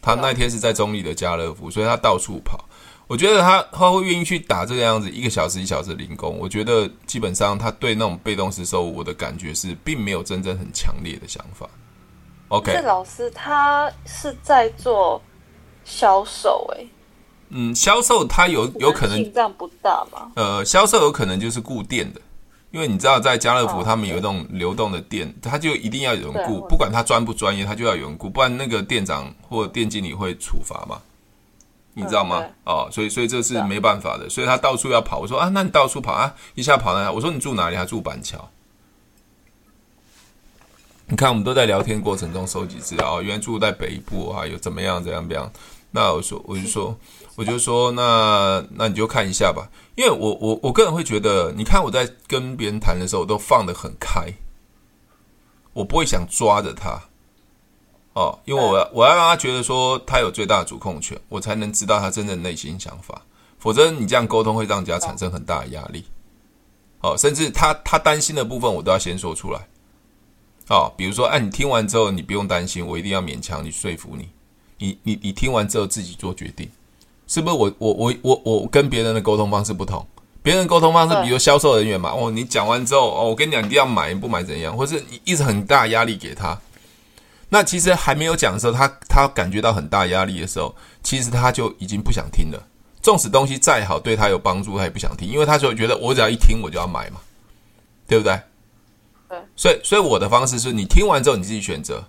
[0.00, 2.64] 他那天是在中立的家乐福，所以他到处跑。
[3.06, 6.38] 我觉得他他会愿意去打这个样子，一个小时一小时零工。
[6.38, 11.68] 我觉得基本上他对那种被动式收入，我的感觉是并没有真正很强烈的想法。
[12.48, 15.20] OK，这老师他是在做
[15.84, 16.90] 销售诶、欸，
[17.48, 20.30] 嗯，销售他有有可能进账不大嘛？
[20.36, 22.20] 呃，销售有可能就是固定的。
[22.70, 31.00] 因为你知道，在家乐福他们有一种流动的店，他就一定要有人雇，不管他专不专业，他就要有人雇，不然那个店长或店经理会处罚嘛，
[31.94, 32.44] 你知道吗？
[32.64, 35.18] 哦，所以所以这是没办法的，所以他到处要跑。
[35.18, 37.10] 我说啊，那你到处跑啊，一下跑哪？
[37.10, 37.76] 我说你住哪里？
[37.76, 38.48] 他住板桥。
[41.06, 45.50] 你看，我们都在聊天过程中收集资料，哦，原来住在北部啊，有怎么样怎样怎样？
[45.90, 46.96] 那我说，我就说。
[47.36, 54.30] 我就说，那那你就看一下吧，因为我我我个人会觉得，你看我在跟别人谈的时候，我都放得很开，
[55.72, 57.00] 我不会想抓着他，
[58.12, 63.22] 哦，因为我要我要让他觉得说他有最大的主控权，我才能知道他真正内心想法。
[63.58, 66.04] 否则你这样沟通会让人家产生很大的压力。
[67.00, 69.66] 哦，甚至他他担心的部分我都要先说出来。
[70.68, 74.28] 哦，比如说，哎、啊，你听完之后你不用担心，我一定要勉强你说服你。
[74.80, 76.68] 你你你听完之后自己做决定，
[77.28, 77.72] 是不是我？
[77.78, 80.04] 我我我我我跟别人的沟通方式不同。
[80.42, 84.74] 别人沟通方式，比如销售人员嘛，哦，你讲完之后，哦，我跟你讲，一定要买，不买怎样？
[84.74, 86.58] 或是你一直很大压力给他，
[87.50, 92.66] 那其实还没有讲的时候，他他感觉到很大压力的时候，其实他就已经不想听了。
[93.02, 97.20] 纵使东西再好，对他有帮助，他也不想听，因为他就觉得我只要一听，我就要买嘛，
[98.08, 98.40] 对不对？
[99.28, 99.38] 对。
[99.54, 102.02] 所以，所以我的方式是你听完之后你自己选择，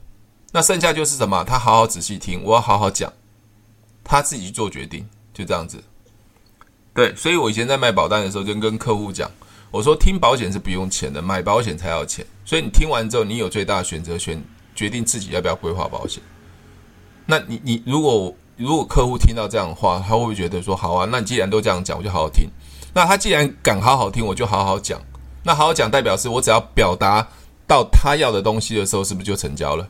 [0.51, 1.43] 那剩下就是什么？
[1.45, 3.11] 他好好仔细听，我要好好讲，
[4.03, 5.81] 他自己去做决定，就这样子。
[6.93, 9.31] 对，所以我以前在卖保单的时候，就跟客户讲，
[9.71, 12.25] 我说听保险是不用钱的，买保险才要钱。
[12.43, 14.43] 所以你听完之后，你有最大选择权，
[14.75, 16.21] 决定自己要不要规划保险。
[17.25, 21.07] 那你你如果如果客户听到这样的话，他会不会觉得说好啊？
[21.09, 22.49] 那你既然都这样讲，我就好好听。
[22.93, 25.01] 那他既然敢好好听，我就好好讲。
[25.43, 27.25] 那好好讲代表是我只要表达
[27.65, 29.87] 到他要的东西的时候，是不是就成交了？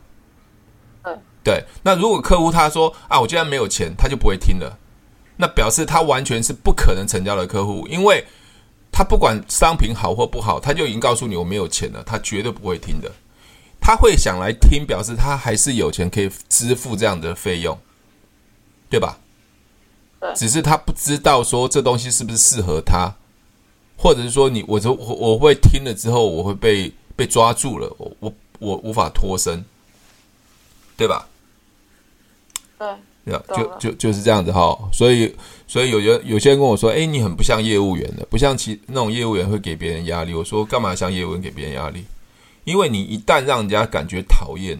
[1.42, 1.64] 嗯，对。
[1.82, 4.78] 那如果客户他说啊，我既然没有钱，他就不会听了。
[5.36, 8.24] 那表示他完全是不可能成交的客户，因为
[8.92, 13.10] 他不管商品好或不好，他就已经告诉你我没有钱了，他绝对不会听的。
[13.80, 17.76] 他会想来听，表示他还是有钱可以支付这样的费用，
[18.88, 19.18] 对吧？
[20.20, 20.32] 对。
[20.34, 23.12] 只是他不知道说这东西是不是适合他，
[23.96, 29.64] 或者是说你我就我我会听了之后我会被被抓住了，我我我无法脱身，
[30.96, 31.26] 对吧？
[32.82, 32.96] 对。
[33.24, 35.32] 就就就就是这样子哈，所以
[35.68, 40.34] 所以有有有些人跟我说，哎，你很不像业务员的，不像其那种业务员会给别人压力。
[40.34, 42.04] 我说干嘛像业务员给别人压力？
[42.64, 44.76] 因为你一旦让人家感觉讨厌，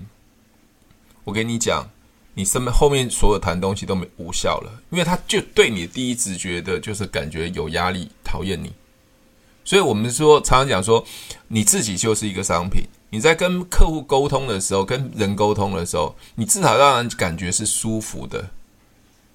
[1.22, 1.88] 我跟你讲，
[2.34, 8.72] 你身边后面所有谈东西都没无效了，因为他就对你第一直觉的就是感觉有压力，讨厌你。
[9.64, 11.04] 所以我们说常常讲说，
[11.46, 12.82] 你自己就是一个商品。
[13.12, 18.48] 你在跟客户沟通的时候，跟人沟通的时候，你至少让人感觉是舒服的，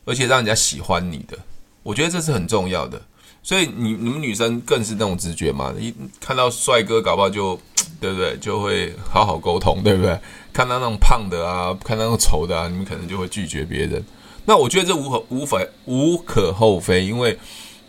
[0.03, 1.37] 而且让人家喜欢你的。
[1.83, 2.99] 我觉得这是很重要的。
[3.43, 7.57] 所以你你们女生更是那种直觉嘛，一看到帅哥，搞不好就
[8.01, 8.35] 对不对？
[8.39, 10.19] 就会好好沟通，对不对？
[10.51, 14.03] 看到那种胖的啊，看到那种丑的啊，你们可能就会拒绝别人。
[14.45, 17.37] 那我觉得这无可无非无可厚非，因为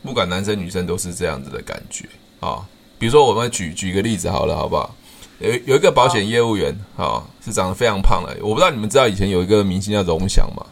[0.03, 2.07] 不管男生女生都是这样子的感觉
[2.41, 2.69] 啊。
[2.99, 4.95] 比如说，我们举举个例子好了，好不好？
[5.39, 8.37] 有有一个保险业务员啊、哦，是长得非常胖的。
[8.43, 10.67] 我不知道你们知道以前有一个明星叫荣翔吗？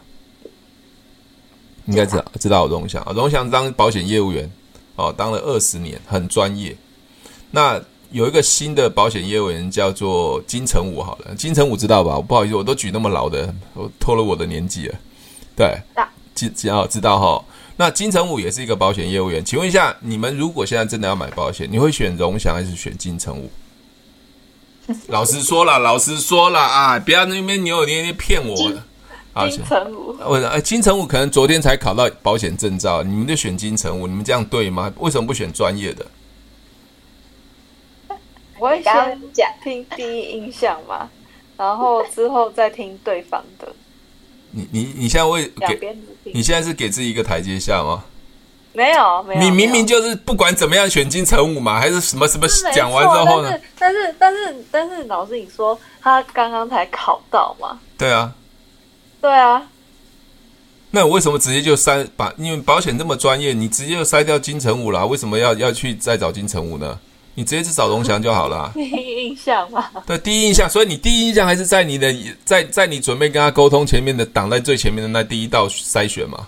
[1.85, 3.13] 应该知道，知道荣翔啊。
[3.13, 4.51] 荣翔当保险业务员
[4.97, 6.75] 哦，当了二十年，很专业。
[7.51, 12.19] 那有一个新的保险业务员叫做金城武，好了，金城武知道吧？
[12.19, 14.95] 不好意思，我都举那么老的，我拖了我的年纪了。
[15.55, 15.77] 对，
[16.35, 17.45] 知知道知道哈。
[17.77, 23.49] 那金城武也是一个保险业务员，请问一下，你们如果现在真的要买保险，你会选荣翔还是选金城武？
[25.07, 26.97] 老实说了，老实说了啊！
[26.99, 28.83] 不要那边扭扭捏捏骗我了。
[29.49, 30.59] 金城武，为什么？
[30.61, 34.07] 金城武可能昨天才考到保险证照，你们就选金城武？
[34.07, 34.91] 你们这样对吗？
[34.97, 36.05] 为什么不选专业的？
[38.57, 41.07] 我会先讲听第一印象嘛，
[41.57, 43.67] 然后之后再听对方的。
[44.49, 45.97] 你你你现在会给？
[46.23, 48.03] 你现在是给自己一个台阶下吗？
[48.77, 49.41] 没有，没有。
[49.41, 52.47] 你明明就是不管怎么样选金城武嘛，还是什么什么？
[52.71, 53.51] 讲完之后呢？
[53.79, 57.79] 但是但是但是，老师你说他刚刚才考到嘛？
[57.97, 58.31] 对啊，
[59.19, 59.67] 对啊。
[60.91, 62.31] 那我为什么直接就筛把？
[62.37, 66.99] 因为保险这么专业，你直接就筛掉金城武了，为什么要要去再找金城武呢？
[67.33, 68.71] 你直接去找龙翔就好了。
[68.77, 69.89] 第一印象嘛。
[70.05, 70.69] 对，第一印象。
[70.69, 76.45] 所以你第一印象还是在你的在在你准备跟他沟通前面的挡在最前面的那第一道筛选嘛？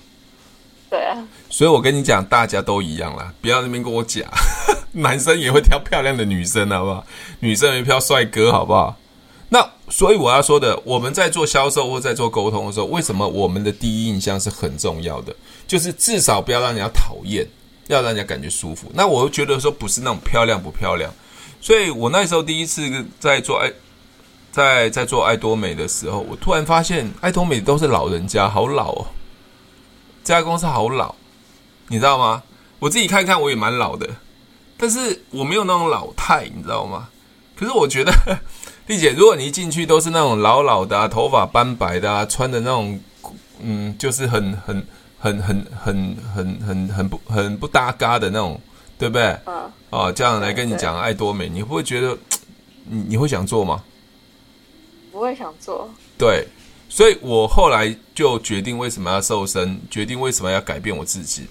[0.91, 1.17] 对啊。
[1.49, 4.23] 所以我跟你讲，大家都一样啦，不要那边跟我讲，
[4.93, 7.03] 男生也会挑漂亮的女生，好不好？
[7.39, 8.95] 女生也会挑帅哥，好不好？
[9.49, 15.35] 那所以我要说的，我们在做销售或在做沟通的时候，为什么我们的第一印象是很重要的？
[15.67, 17.47] 就是至少不要让人家讨厌，
[17.87, 18.91] 要让人家感觉舒服。
[18.93, 21.11] 那我觉得说不是那种漂亮不漂亮，
[21.59, 23.71] 所以我那时候第一次在做爱，
[24.51, 29.07] 在在做爱多美的时候，我突然发现爱多美都是老人家，好老哦，
[30.23, 31.15] 这家公司好老。
[31.89, 32.41] 你知道吗？
[32.79, 34.07] 我自己看看，我也蛮老的，
[34.77, 37.09] 但是我没有那种老态，你知道吗？
[37.57, 38.13] 可是我觉得，
[38.87, 42.99] 丽姐，如果你一进去都是那种老老的啊，头发斑白的啊，穿的那种，
[43.59, 44.87] 嗯，就是很很
[45.19, 48.59] 很很很很很很不很不搭嘎的那种，
[48.97, 49.37] 对不对？
[49.45, 49.69] 嗯。
[49.89, 52.17] 哦，这样来跟你讲爱多美，你会不会觉得
[52.85, 53.83] 你你会想做吗？
[55.11, 55.89] 不会想做。
[56.17, 56.47] 对，
[56.87, 61.47] 所以我后来就决定为什么要瘦身，决定为什么要改变我自己，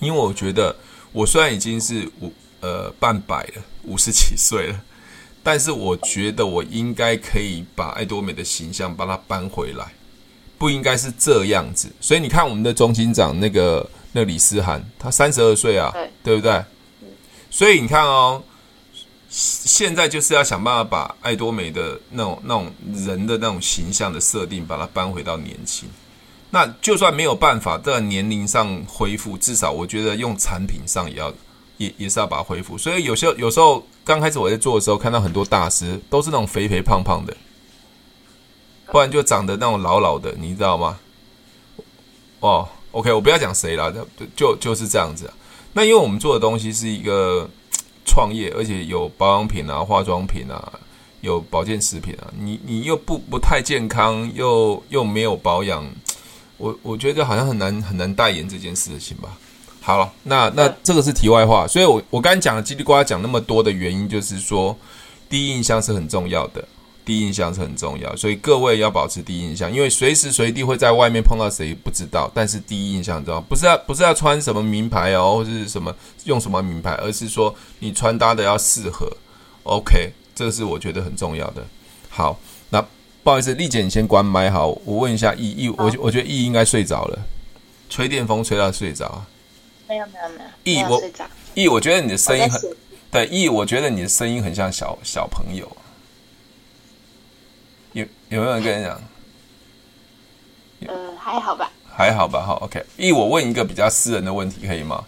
[0.00, 0.74] 因为我觉得
[1.12, 4.80] 我虽然已经是五呃半百了，五十几岁了，
[5.42, 9.92] 但是我觉得我应该可以把爱多美的形象把它搬回来，
[10.58, 11.90] 不应该是这样子。
[12.00, 16.64] 所以你看我们的中心长那个那个李思涵，他三十二岁啊，对，对不对？
[17.50, 18.42] 所以你看哦。
[19.28, 25.88] 现在就是要想办法把爱多美的那种那种人的那种形象的设定，把它搬回到年轻。
[26.50, 31.32] 那就算没有办法在年龄上恢复，至少我觉得用产品上也要
[31.76, 32.76] 也也是要把它恢复。
[32.78, 37.36] 所以有些有时候刚开始我在做的时候，看到很多大师都是那种肥肥胖胖的，
[38.86, 40.98] 不然就长得那种老老的，你知道吗？
[42.40, 44.06] 哦，OK，我不要讲谁了，就
[44.36, 45.30] 就就是这样子。
[45.72, 47.48] 那因为我们做的东西是一个。
[48.08, 50.72] 创业，而且有保养品啊、化妆品啊，
[51.22, 55.84] 有保健食品啊，你你又不不太健康，又又没有保养，
[56.56, 59.36] 我我觉得好像很难很难代言这件事情吧。
[59.80, 64.76] 好了，那那这个是题外话，所以我我刚才讲的叽里呱啦讲那么多的原因，就是说
[65.28, 66.64] 第一印象是很重要的。
[67.04, 72.28] 第一印象是很重要，所以各位要保持第一印象，因为随时随地会在外面碰到谁不知道。
[72.34, 79.08] 但是第一印象很重要，不是要不是要穿什么名牌哦，或者是什么用什么名牌，而是说你穿搭的要适合。
[79.62, 81.64] OK，这个是我觉得很重要的。
[82.08, 82.36] 好，
[82.70, 82.84] 那
[83.26, 84.48] 不好意思，丽姐你先关麦。
[84.48, 87.18] 好，我问一下易易，我我觉得易应该睡着了，
[87.90, 89.20] 吹电风吹到睡着。
[89.88, 91.02] 没有没有没有，易我
[91.54, 92.60] 易，我觉得你的声音很
[93.10, 95.68] 对，易我觉得你的声音很像小小朋友。
[97.94, 99.02] 有有没有人跟你讲？
[100.86, 101.72] 呃，还好吧。
[101.84, 102.80] 还好吧，好，OK。
[102.96, 105.04] 易，我问一个比较私人的问题，可以吗？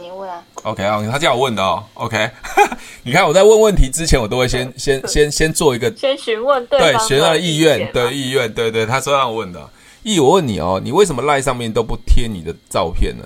[0.00, 0.44] 你问啊。
[0.62, 1.84] OK 啊，他叫我问的哦。
[1.94, 2.30] OK，
[3.04, 9.70] 你看我在问问题之前，我都会先 先先先做一个先询问对对，询问意愿的意愿，对对，他说让我问的。
[10.02, 13.24] 一，我问你哦，你为什么赖上面都不贴你的照片呢？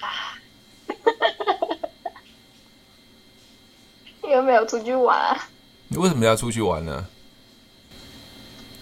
[0.00, 0.38] 啊，
[4.22, 5.48] 你有没有出去玩啊？
[5.88, 7.06] 你为什么要出去玩呢？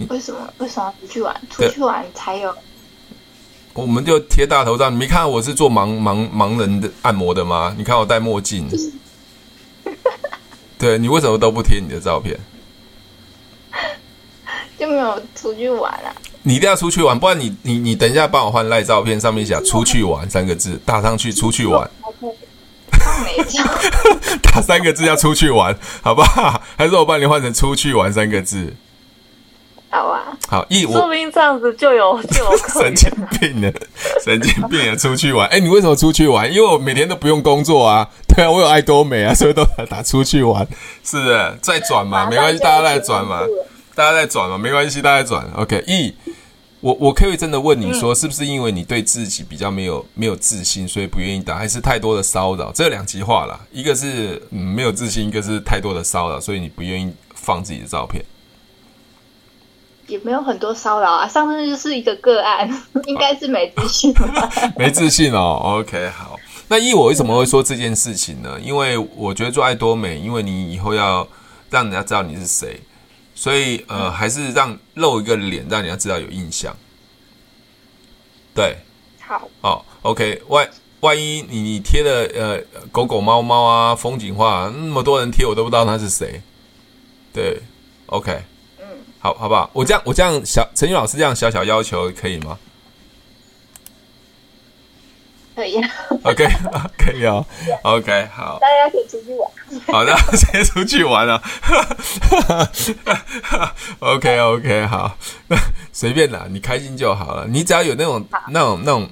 [0.08, 0.52] 为什么？
[0.58, 1.40] 为什么要出去玩？
[1.50, 2.54] 出去玩才有。
[3.74, 7.74] 我们就贴大头照，你没看到我是做盲盲盲人的按摩的吗？
[7.78, 8.68] 你看我戴墨镜。
[10.78, 12.38] 对，你为什么都不贴你的照片？
[14.78, 16.12] 就没有出去玩啊？
[16.42, 21.88] 你一定要出去玩，不然你你你等一下帮我换赖照片，上面写“出去玩”三个字，打上去“出去玩”。
[24.42, 26.60] 打三个字要出去玩，好不好？
[26.76, 28.74] 还是我帮你换成出去玩三个字？
[29.92, 30.36] 好啊。
[30.48, 33.72] 好，一我说不定这样子就有 就有神经病了，
[34.24, 35.46] 神经病了，出去玩。
[35.50, 36.50] 哎，你为什么出去玩？
[36.50, 38.08] 因为我每天都不用工作啊。
[38.26, 40.66] 对啊，我有爱多美啊， 所以都打出去玩。
[41.04, 43.42] 是的，再转嘛，没关系，大家再转嘛，
[43.94, 45.46] 大家再转嘛，没关系，大家转。
[45.56, 46.14] OK，一。
[46.80, 52.72] 我我可以真的问你说，是不是因为你对自己比较没有没有自信，所以不愿意打，还是太多的骚扰？
[52.72, 58.24] 这两极化啦，一个是嗯没有自信，一个是太多的骚扰，所以你不愿意放自己的照片。
[60.12, 62.68] 也没有很多骚扰啊，上次就是一个个案，
[63.06, 64.50] 应该是没自信吧。
[64.76, 65.78] 没自信哦。
[65.80, 66.38] OK，好。
[66.68, 68.58] 那依我为什么会说这件事情呢？
[68.62, 71.26] 因为我觉得做爱多美，因为你以后要
[71.70, 72.80] 让人家知道你是谁。
[73.34, 76.76] 所以，呃，还是让露一个脸，让人家知道有印象。
[78.54, 78.76] 对，
[79.20, 80.68] 好，哦，OK，万
[81.00, 82.60] 万一你你贴的呃
[82.92, 86.42] 狗狗猫猫啊风景画，那么多人贴，我都不知道他是谁。
[87.32, 87.58] 对
[88.06, 88.44] ，OK，嗯，
[89.22, 89.70] 好，好不好？
[89.72, 92.58] 我这样我这样小陈宇老师这样小小要求可以吗？
[95.54, 95.76] 可以
[96.24, 96.44] ，OK，
[96.98, 97.46] 可以哦
[97.84, 99.48] ，OK，好，大家可以出去玩。
[99.86, 101.40] 好的，先出去玩了。
[104.00, 105.56] OK，OK，好，那
[105.92, 107.46] 随便啦，你开心就好了。
[107.46, 109.08] 你只要有那种、那种、那种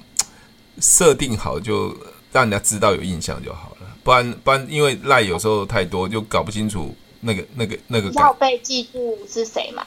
[0.81, 1.95] 设定好，就
[2.33, 3.87] 让人家知道有印象就好了。
[4.03, 8.09] 不然，不然，因为赖有时候太多，就搞不清楚那个、那个、那个。
[8.19, 9.85] 要被记住是谁吗？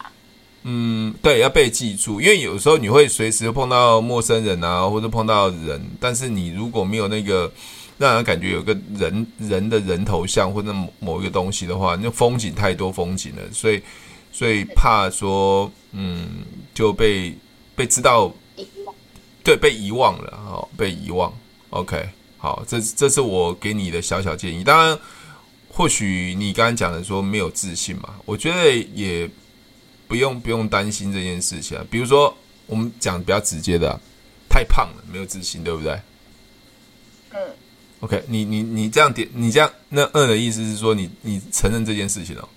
[0.66, 7.52] 嗯，对，要被记住，因为有时候你会随时碰到陌生人啊，或者碰到人，但是你如果没有那个
[7.98, 13.82] 让人感觉有个人人的人头像或者某某一个东西的话，那风景太多风景了，所以
[14.32, 16.28] 所以怕说，嗯，
[16.72, 17.36] 就被
[17.76, 18.32] 被知道，
[19.42, 21.30] 对，被遗忘了，哦，被遗忘。
[21.68, 22.08] OK，
[22.38, 24.64] 好，这这是我给你的小小建议。
[24.64, 24.98] 当然，
[25.68, 29.28] 或许你刚刚讲的说没有自信嘛，我觉得也。
[30.14, 32.32] 不用不用担心这件事情啊，比如说
[32.66, 33.98] 我们讲比较直接的，
[34.48, 36.00] 太胖了，没有自信，对不对？
[37.32, 37.40] 嗯。
[37.98, 42.48] OK，你你你这样点，你这样那二的意思是说你你承认这件事情哦。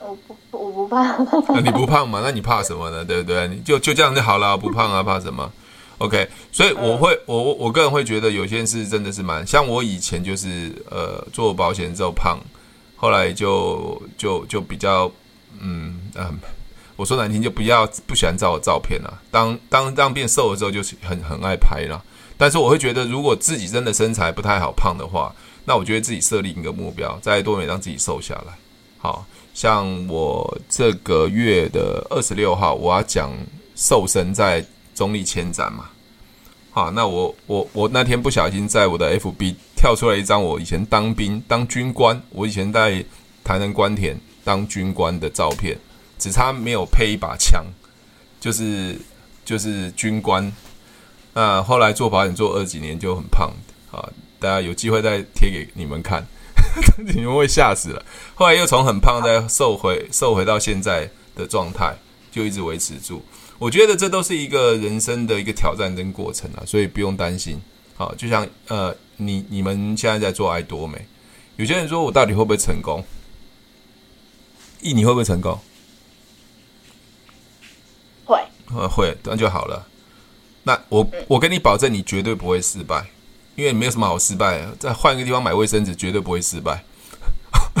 [0.00, 1.24] 我不，我不胖。
[1.50, 2.20] 那你不胖嘛？
[2.24, 3.04] 那你怕什么呢？
[3.04, 3.46] 对不对？
[3.46, 5.48] 你就就这样就好了，不胖啊，怕什么
[5.98, 6.28] ？OK。
[6.50, 12.36] 所以我会，我我我个人会觉得有些事真的是蛮像我以前就是呃做保险之后胖，
[12.96, 15.08] 后来就就就比较
[15.60, 16.38] 嗯嗯，
[16.96, 19.22] 我说难听就不要不喜欢照我照片了。
[19.30, 22.02] 当当当变瘦了之后，就是很很爱拍了。
[22.38, 25.34] 但是我会觉得，如果自己真的身材不太好胖的话，
[25.64, 28.52] 那我觉得自己设立一个目标，在多美让自己瘦下来。
[28.98, 33.32] 好像我这个月的二十六号，我要讲
[33.74, 35.86] 瘦身在中立前展嘛。
[36.70, 43.02] 好，那我我我那天不小心在我的 FB 跳出来一张我以前当兵当军官，我以前在
[43.42, 44.14] 台南关田
[44.46, 45.76] 当军官的照片，
[46.20, 47.64] 只差没有配一把枪，
[48.38, 48.96] 就是
[49.44, 50.52] 就是军官。
[51.34, 53.50] 那后来做保险做二几年就很胖
[53.90, 56.24] 啊，大家有机会再贴给你们看，
[57.12, 58.04] 你们会吓死了。
[58.36, 61.96] 后来又从很胖再瘦回瘦回到现在的状态，
[62.30, 63.24] 就一直维持住。
[63.58, 67.60] 我觉得这都是一个人生的一个挑战跟过程啊，所以不用担心。
[67.96, 71.04] 好，就像呃，你你们现在在做爱多美，
[71.56, 73.02] 有些人说我到底会不会成功？
[74.82, 75.58] 咦，你会不会成功？
[78.24, 78.40] 会，
[78.74, 79.86] 呃，会，那就好了。
[80.62, 83.06] 那我我跟你保证，你绝对不会失败，
[83.54, 84.76] 因为没有什么好失败的。
[84.78, 86.82] 再换一个地方买卫生纸，绝对不会失败。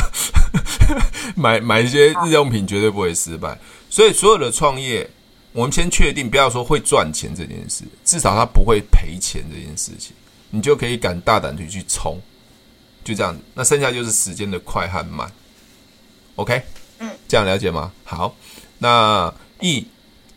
[1.34, 3.58] 买买一些日用品，绝对不会失败。
[3.90, 5.08] 所以所有的创业，
[5.52, 10.14] 我们先确定，不要说会赚钱这件事，至少他不会赔钱这件事情，
[10.50, 12.20] 你就可以敢大胆的去冲，
[13.04, 13.42] 就这样子。
[13.54, 15.30] 那剩下就是时间的快和慢。
[16.36, 16.62] OK，嗯，
[17.28, 17.92] 这样了解吗？
[18.04, 18.34] 好，
[18.78, 19.86] 那易。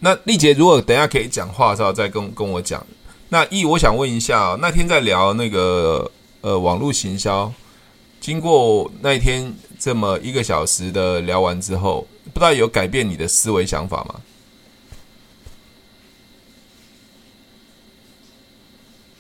[0.02, 2.82] 那丽姐，如果等一下可以讲话的时候，再跟跟我讲。
[3.28, 6.10] 那易，我想问一下，那天在聊那个
[6.40, 7.52] 呃网络行销，
[8.22, 14.22] 经过那一天这么一个小时的聊完之后，不知道有改变你的思维想法吗？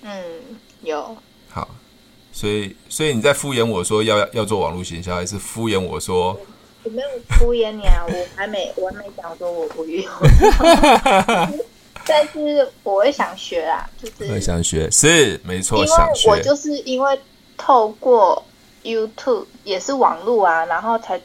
[0.03, 0.23] 嗯，
[0.83, 1.17] 有。
[1.49, 1.67] 好，
[2.31, 6.39] 所以所以你在敷衍我说要要做网络行销，还是敷衍我说？
[6.83, 10.05] 我没有敷衍你啊，我还没， 我还没讲说我不用，
[12.05, 17.19] 但是我会想学啊，就是会想学，是没错，因为我就是因为
[17.57, 18.43] 透过
[18.83, 21.19] YouTube 也是网络啊，然后才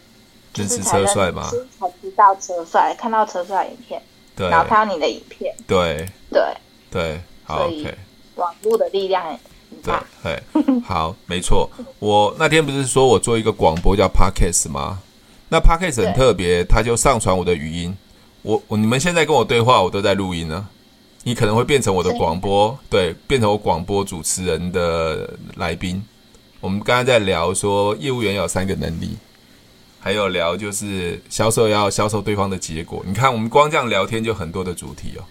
[0.55, 4.03] 认识车帅嘛，才知道车帅，看到车帅影片，
[4.37, 6.07] 对，然后看到你的影片，对。
[6.31, 6.43] 对。
[6.91, 7.93] 对，好，OK，
[8.37, 9.37] 网络的力量很
[9.83, 10.41] 大，对，
[10.87, 15.01] 好，没错，我那天不是说我做一个广播叫 Podcast 吗？
[15.49, 17.97] 那 Podcast 很特别，他就上传我的语音。
[18.43, 20.67] 我我你们现在跟我对话，我都在录音呢。
[21.27, 26.05] 你可能会变成我的广播，对，变成我广播主持人的来宾。
[26.61, 29.17] 我们刚刚在聊说，业务员有三个能力，
[30.01, 33.03] 还有聊就是销售要销售对方的结果。
[33.07, 35.25] 你看，我们光这样聊天就很多的主题哦。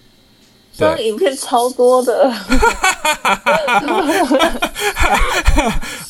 [0.75, 2.33] 这影片超多的。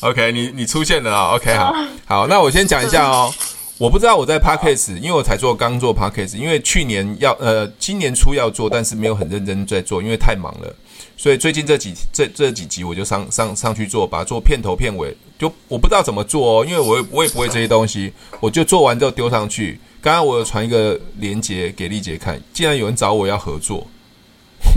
[0.00, 1.74] OK，你你出现了啊？OK，好，
[2.06, 3.30] 好，那我先讲一下哦。
[3.78, 10.72] 我不知道我在 Podcast，因为我才做刚做 Podcast，因为去年要呃今年初要做，但是没有很认真在做，因为太忙了，
[11.16, 19.80] 所以最近这几这这几集我就上上上去做，把它做片头片尾，就我不知道怎么做哦，因为我也我也不会这些东西，我就做完之后丢上去。
[20.00, 23.84] 刚刚我有传一个链接给丽姐看，竟然有人找我要合作，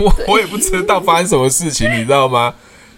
[0.00, 2.52] 我我也不知道发生什么事情，你知道吗？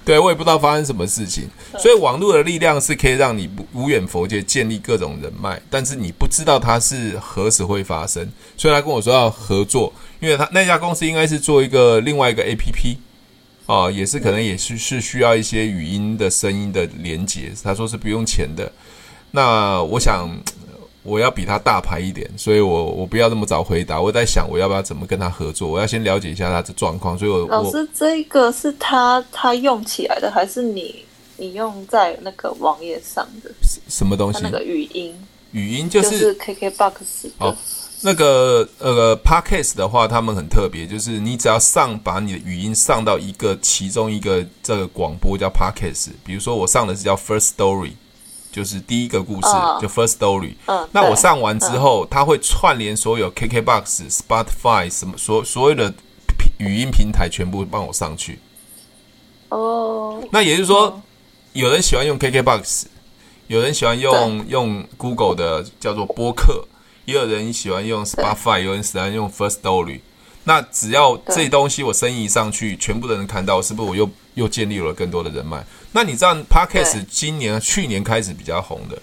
[0.05, 1.49] 对，我也不知道发生什么事情，
[1.79, 8.27] 所以网络的力量是可以让你无远佛界建立各种人脉，但是你不知道它是何时会发生。
[8.57, 12.97] 所以他跟我说要合作，因为他那家公司应该是做一个另外一个 APP，
[13.67, 17.53] 啊，也是可能也是是需要一些语音的声音的连接。
[17.63, 18.73] 他说是不用钱的，
[19.31, 20.29] 那我想。
[21.03, 23.99] 我要比他大牌一点，所以我我不要那么早回答。
[24.01, 25.67] 我在想，我要不要怎么跟他合作？
[25.67, 27.19] 我要先了解一下他的状况。
[27.19, 31.05] 所以我，我老师，这个是他他用起来的，还是你
[31.39, 33.51] 你用在那个网页上的？
[33.89, 34.41] 什么东西？
[34.43, 35.15] 那个语音，
[35.53, 37.57] 语音就是 KKBOX 哦。
[38.03, 47.93] 那个呃，Podcast 的话，他们很特别，就是你只要上把你的语音上到一个其中一个这个广播叫 Podcast，比如说我上的是叫 First Story。
[48.53, 50.55] 就是第一个故事，oh, 就 First Story。
[50.67, 55.93] 嗯，那我上完之后，它会串联所有 KKBOX、Spotify 什么所所有的
[56.59, 58.39] 语音平台，全部帮我上去。
[59.51, 60.19] 哦。
[60.21, 60.95] Oh, 那也就是说，oh.
[61.53, 62.85] 有人喜欢用 KKBOX，
[63.47, 66.67] 有人喜欢用用 Google 的叫做播客，
[67.05, 70.01] 也有人喜欢用 Spotify，有人喜欢用 First Story。
[70.45, 75.65] 那只要这东西我声音一上去，全部的人看到，是不是我又又建立了更多的人脉？
[75.93, 79.01] 那你知道 Podcast 今年、去年开始比较红的，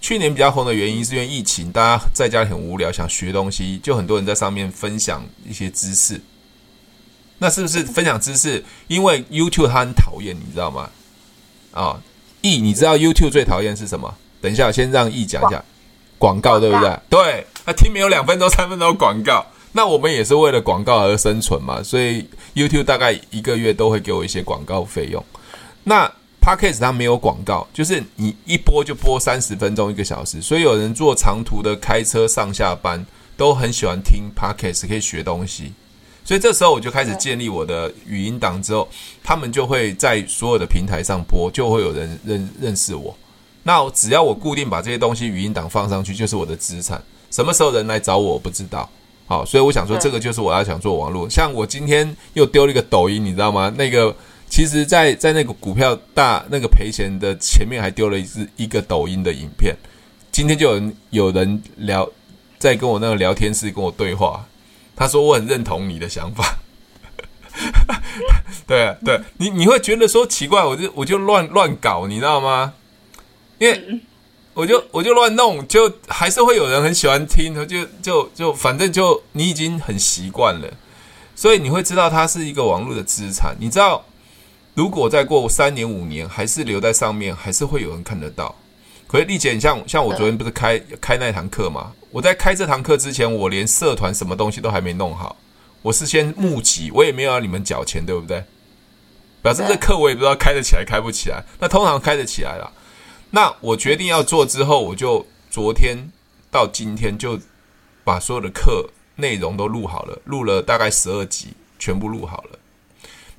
[0.00, 6.20] 去年比较红的原因是因为疫情，大家在家里很无聊，想学东西，就很多人在上面分享一些知识。
[7.38, 8.64] 那是不是分享知识？
[8.88, 10.90] 因为 YouTube 它很讨厌，你知道吗？
[11.72, 12.00] 啊
[12.42, 14.14] ，E，你知道 YouTube 最讨厌是什么？
[14.40, 15.62] 等一下，我先让 E 讲一下
[16.18, 16.98] 广告，对不对？
[17.08, 19.46] 对，他听没有两分钟、三分钟广告。
[19.72, 25.24] 那我们也是为了广告而生存嘛，所以 YouTube 大概一个月都会给我一些广告费用。
[25.84, 26.10] 那
[26.40, 33.04] Podcast 它没有广告，就是你一播就播三十分钟、一个小时，所以有人做长途的开车上下班
[33.36, 35.72] 都很喜欢听 Podcast，可以学东西。
[36.24, 38.88] 所以这时候我就开始建立我的语音档，之后
[39.22, 43.16] 他们就会在所有的平台上播，就会有人认认识我。
[43.62, 47.02] 那只要我固定把这些东西语音档放上去，就是我的资产。
[47.30, 48.88] 什么时候人来找我，我不知道。
[49.26, 51.28] 好，所以我想说，这个就是我要想做网络。
[51.28, 53.72] 像我今天又丢了一个抖音，你知道吗？
[53.76, 54.14] 那个
[54.50, 59.74] 其实在，在那个股票大那个赔钱的前面，还丢了一支一个抖音的影片。
[60.32, 62.06] 今天就有人有人聊，
[62.58, 64.44] 在跟我那个聊天室跟我对话，
[64.96, 66.58] 他说我很认同你的想法。
[68.66, 72.74] 对，对你你会觉得说奇怪，我就我就乱乱搞，你知道吗？
[73.58, 74.00] 因为。
[74.52, 80.68] 我就我就乱弄，就还是会有人很喜欢听，就就就反正就你已经很习惯了，
[81.36, 83.56] 所以你会知道它是一个网络的资产。
[83.60, 84.04] 你知道，
[84.74, 88.54] 如果再过三年五年，还是留在上面，还是会有人看得到。
[89.06, 91.92] 可是丽姐，你像像我昨天不是开开那堂课吗？
[92.10, 95.36] 我在开这堂课之前，我连社团什么东西都还没弄好，
[95.82, 98.44] 我是先募集，我也没有让你们缴钱，对不对？
[99.42, 102.72] 表示这课我也不知道开得起来开不起来，那通常开得起来了。
[103.30, 106.10] 那我决定要做之后，我就昨天
[106.50, 107.40] 到今天就
[108.04, 111.48] 把所有的课内容都录好了，录了大概十二集，
[111.80, 112.58] 全部录好了。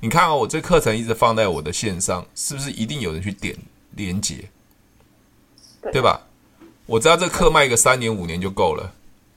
[0.02, 3.56] 你看啊，我这课程一直放在我的线上，是不是一定有人去点
[3.92, 4.44] 连接？
[5.92, 6.20] 对吧？
[6.86, 8.92] 我知道这课卖个三年五年就够了。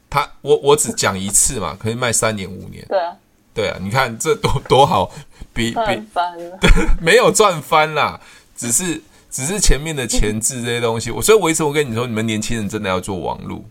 [0.09, 2.83] 他我我只讲一次嘛，可以卖三年五年。
[2.89, 3.15] 对啊，
[3.53, 5.11] 对啊，你看这多多好，
[5.53, 6.03] 比 比
[6.59, 8.19] 对，没有赚翻啦，
[8.57, 9.01] 只是。
[9.31, 13.61] 只是前面的前置这些东西，我所以，我一直我跟你说，你们年轻人真的要做网络，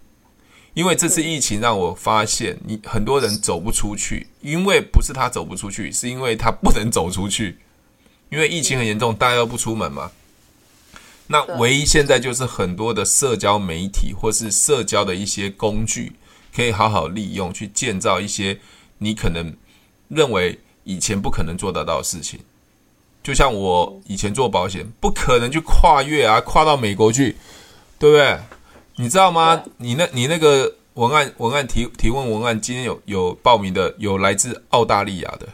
[0.74, 7.58] 因为这次疫情让我发现，你很多人走不出去，因为不是他走不出去，是因为他不能走出去，
[8.28, 10.10] 因为疫情很严重，大家都不出门嘛。
[11.28, 16.12] 那唯一现在就是很多的社交媒体或是社交的一些工具，
[16.54, 18.58] 可以好好利用去建造一些
[18.98, 19.56] 你可能
[20.08, 22.40] 认为以前不可能做得到的事情。
[23.22, 27.36] 就像我以前做保险，不可能去跨越啊，跨到美国去，
[27.98, 28.38] 对不对？
[28.96, 29.62] 你知道吗？
[29.78, 35.48] 你那，你那个文案文案提提问文案，今天有有报名的，有来自澳大利亚的、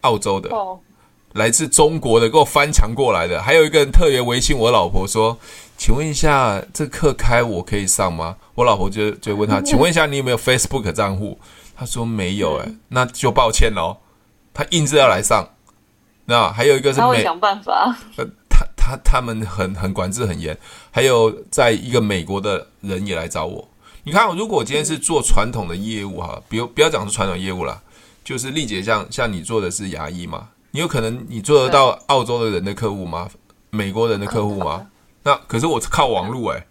[0.00, 0.50] 澳洲的、
[1.32, 5.38] 来自中国的，给我翻墙过来的，还有一个人特别微信我老婆说
[5.78, 11.38] ：“请问一下，这课开我可以上吗？”我老婆就就问他：“请问一下，你有没有 Facebook 账户？”
[11.76, 13.98] 他说：“没有。”哎，那就抱歉喽，
[14.52, 15.46] 他硬是要来上。
[16.24, 17.96] 那还有一个是美，他会想办法。
[18.86, 20.56] 呃，他他他们很很管制很严。
[20.90, 23.68] 还有在一个美国的人也来找我。
[24.04, 27.82] 你看，如果我今天是做传统的业务哈，比如不要讲是传统业务啦，
[28.22, 33.28] 就是丽姐像像你做的是牙医嘛，你有可能你做得到澳洲的人的客户吗？
[33.70, 34.86] 美国人的客户吗？
[35.24, 36.66] 那可是我是靠网络哎。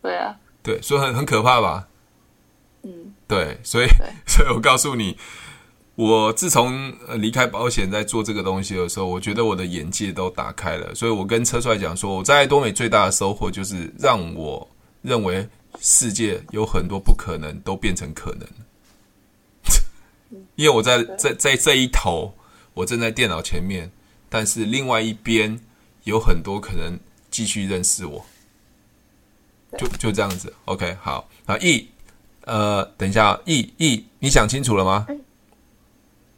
[0.00, 0.36] 对啊。
[0.62, 1.88] 对，所以很很可怕吧？
[2.82, 3.12] 嗯。
[3.26, 3.88] 对，所以
[4.26, 5.18] 所以我告诉你。
[5.98, 10.94] 我自从离开保险，在做这个东西的时候，我觉得我的眼界都打开了。
[10.94, 14.70] 所以我跟车帅讲说，我在多美最大的收获就是让我
[15.02, 15.44] 认为
[15.80, 18.48] 世界有很多不可能都变成可能。
[20.54, 22.32] 因为我在在在这一头，
[22.74, 23.90] 我正在电脑前面，
[24.28, 25.58] 但是另外一边
[26.04, 26.96] 有很多可能
[27.28, 28.24] 继续认识我。
[29.76, 31.88] 就就这样子，OK，好啊，E，
[32.42, 35.04] 呃，等一下，E E，你想清楚了吗？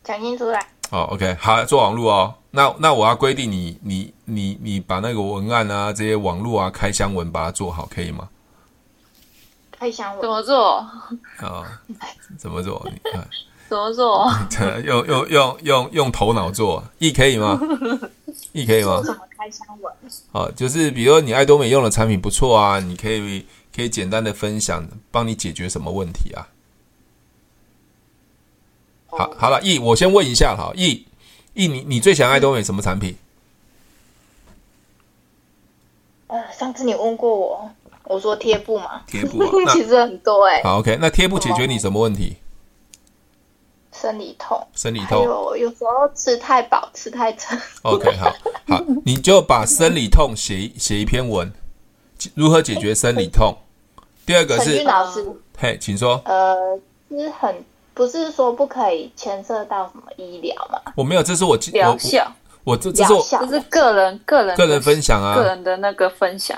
[0.03, 0.59] 讲清楚了。
[0.91, 2.35] 哦，OK，好，做网络哦。
[2.51, 8.29] 那那我要规定你，你你你把那个文案啊，这些网络啊，开箱文把它做好，可以吗？
[9.71, 10.77] 开箱文怎么做？
[10.79, 11.09] 啊、
[11.43, 11.65] 哦，
[12.37, 12.85] 怎么做？
[12.93, 13.25] 你看
[13.69, 14.29] 怎么做？
[14.85, 17.57] 用用用用用头脑做，E 可以吗
[18.53, 19.01] ？E 可以吗？
[19.07, 19.93] 怎么开箱文？
[20.33, 26.49] 哦，就是比如说你爱多美用的产品不错啊，你可以可以简单的分享，帮你解决什么问题啊？
[29.11, 31.07] 好，好了易我先问一下哈易，
[31.55, 33.17] 易你你最想爱多美什么产品？
[36.29, 37.71] 呃，上次你问过我，
[38.05, 40.63] 我说贴布嘛，贴布 其实很多哎、欸。
[40.63, 42.37] 好，OK，那贴布解决你什么问题？
[43.93, 45.25] 生理痛，生理痛。
[45.25, 47.59] 有有时候吃太饱，吃太撑。
[47.83, 48.33] OK，好，
[48.69, 51.53] 好，你就把生理痛写写一篇文，
[52.35, 53.57] 如何解决生理痛。
[54.25, 55.27] 第二个是老师，
[55.59, 56.23] 嘿，请说。
[56.25, 56.79] 呃，
[57.11, 57.65] 是很
[58.01, 60.81] 不是说不可以牵涉到什么医疗吗？
[60.97, 62.27] 我没有，这是我疗效。
[62.65, 66.57] 我这这是我这是个人个人个人分享啊，个人的那个分享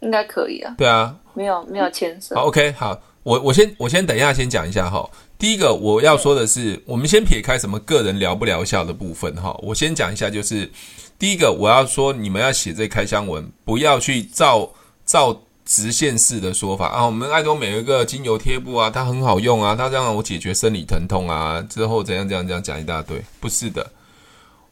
[0.00, 0.74] 应该可以啊。
[0.76, 2.34] 对啊，没有没有牵涉。
[2.34, 5.08] 好，OK，好，我我先我先等一下先讲一下哈。
[5.38, 10.70] 第一个我要说的是，我们先撇开什么个人疗不疗效的部分哈，我先讲一下，就是
[11.18, 14.70] 第一个我要说，你们要写这开箱文，不要去照
[15.06, 17.04] 照直线式的说法啊。
[17.04, 23.90] 我们爱多美有一个精油贴布啊，它很好用啊，它让我解决生理疼痛啊，之后怎样怎样怎样讲一大堆，不是的。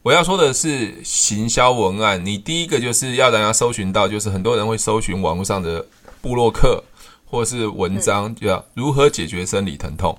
[0.03, 5.85] 我要说的是行销文案，你第一个就是要让人家搜寻到，就是很多人会搜寻网络上的
[6.21, 6.83] 布洛克
[7.25, 10.17] 或是文章，就要如何解决生理疼痛，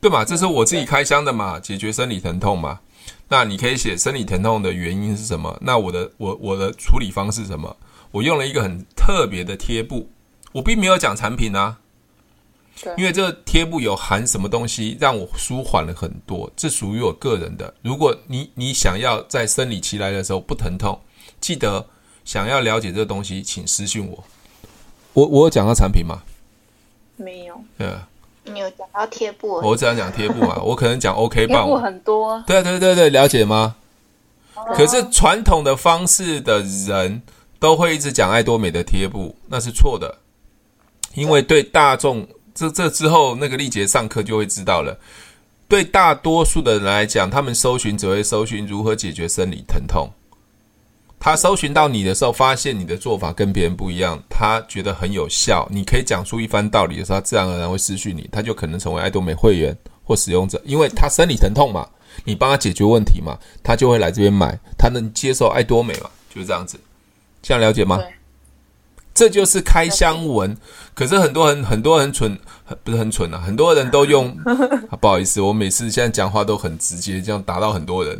[0.00, 0.24] 对嘛？
[0.24, 2.80] 这是我自己开箱的嘛，解决生理疼痛嘛。
[3.28, 5.56] 那你可以写生理疼痛的原因是什么？
[5.60, 7.76] 那我的我我的处理方式是什么？
[8.12, 10.08] 我用了一个很特别的贴布，
[10.52, 11.78] 我并没有讲产品啊。
[12.96, 17.72] 因为这个贴布有含什么东西，让我舒缓了很多，这属于我个人的。
[17.82, 20.98] 如果你你想要在生理期来的时候不疼痛，
[21.40, 21.84] 记得
[22.24, 24.24] 想要了解这个东西，请私信我。
[25.12, 26.22] 我我有讲到产品吗？
[27.16, 27.54] 没有。
[27.78, 27.88] 对，
[28.44, 29.60] 你有讲到贴布？
[29.60, 31.66] 我只要讲贴布嘛， 我可能讲 OK 棒。
[31.66, 32.42] 贴布很多。
[32.46, 33.76] 对对对对，了解吗？
[34.74, 37.22] 可是传统的方式的人
[37.62, 40.18] 都会一直讲爱多美的贴布，那是错的，
[41.14, 42.26] 因为对大众。
[42.54, 44.98] 这这之后，那个丽姐上课就会知道了。
[45.68, 50.10] 对大多数的人来讲，他们搜寻只会搜寻如何解决生理疼痛。
[51.18, 61.88] 他搜寻到你的时候，发现你的做法跟别人不一样，他觉得很有效，你可以讲出一番道理的时候，他自然而然会失去你，他就可能成为爱多美会员或使用者，因为他生理疼痛嘛，
[62.24, 66.78] 你帮他解决问题嘛，他就会来这边买，他能接受爱多美嘛，就是这样子。
[67.42, 68.00] 这样了解吗？
[69.14, 70.56] 这就是开箱文，
[70.94, 72.38] 可是很多人很多人蠢，
[72.82, 74.34] 不是很蠢啊，很多人都用，
[75.00, 78.18] 不好意思，我每次现在讲话都很直接，这样打到很多人。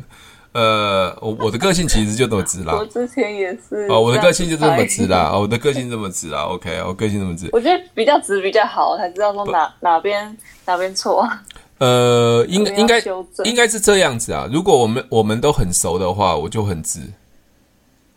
[0.53, 2.75] 呃，我我的个性其实就这么直啦。
[2.79, 3.87] 我之前也是。
[3.89, 5.31] 哦，我的个性就这么直啦。
[5.33, 6.43] 哦，我的个性这么直啦。
[6.43, 7.49] OK，我个性这么直。
[7.53, 11.27] 我觉得比较直比较好，才知道说哪哪边哪边错。
[11.79, 13.03] 呃，应该应该
[13.45, 14.47] 应该是这样子啊。
[14.53, 17.01] 如果我们我们都很熟的话，我就很直。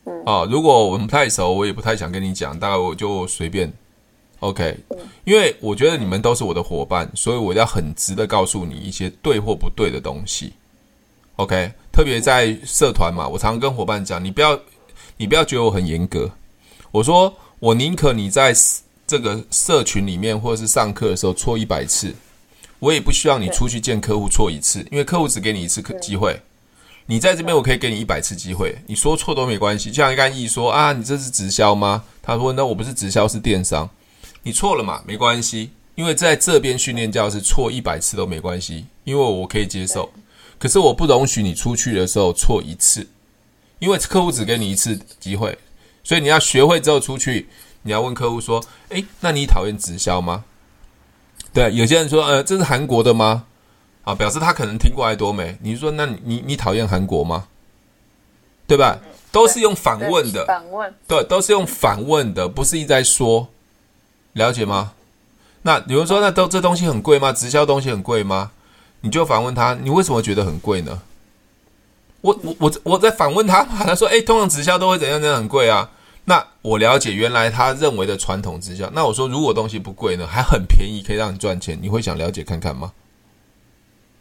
[0.05, 3.71] 嗯、哦，如果我们不太熟，我也不太想跟你讲，大概我就随便
[4.39, 4.77] ，OK。
[5.23, 10.53] 因为我觉得你们都是我的伙伴，所以我要很直的告诉你一些对或不对的东西
[11.37, 11.71] ，OK。
[11.91, 14.59] 特别在社团嘛，我常常跟伙伴讲，你不要，
[15.17, 16.29] 你不要觉得我很严格。
[16.91, 18.53] 我说，我宁可你在
[19.07, 22.13] 这个社群里面或者是上课的时候错一百次，
[22.79, 26.39] 我也不需要你出去见客户错一次，因为客户只给你一次机会。
[27.07, 29.91] 你在这边，我可以给你一百次机会，你说错都没关系。
[29.91, 32.03] 就像刚毅说啊，你这是直销吗？
[32.23, 33.87] 他说那我不是直销，是电商。
[34.41, 40.11] 你错了嘛，没关系，因为在这边训练教室错一百次都没关系，因为我可以接受。
[40.57, 43.07] 可是我不容许你出去的时候错一次，
[43.77, 45.55] 因为客户只给你一次机会，
[46.03, 47.47] 所以你要学会之后出去，
[47.83, 50.43] 你要问客户说，诶，那你讨厌直销吗？
[51.53, 53.45] 对，有些人说，呃，这是韩国的吗？
[54.05, 55.57] 啊，表示他可能听过爱多美。
[55.61, 57.47] 你说，那你你讨厌韩国吗？
[58.65, 58.97] 对吧？
[59.31, 63.49] 都是用反问的，反问，对，都是用反问的，不是一直在说，
[64.31, 64.93] 了解吗？
[65.63, 67.33] 那有人说，那都这东西很贵吗？
[67.33, 68.51] 直销东西很贵吗？
[69.01, 71.01] 你就反问他，你为什么觉得很贵呢？
[72.21, 75.89] 我我我我在反问他嘛， 他说，哎，通常直销都会怎样怎样很贵啊？
[76.23, 78.89] 那我了解，原来他认为的传统直销。
[78.93, 82.93] 那我说，如果东西不贵呢，还很便宜，可以让你赚钱，你会想了解看看吗？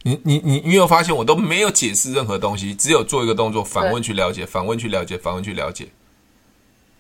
[0.07, 5.89] 你你你你有发现我都没有解释任何东西，只有做一个动作，反问去了解，反问去了解，反问去了解，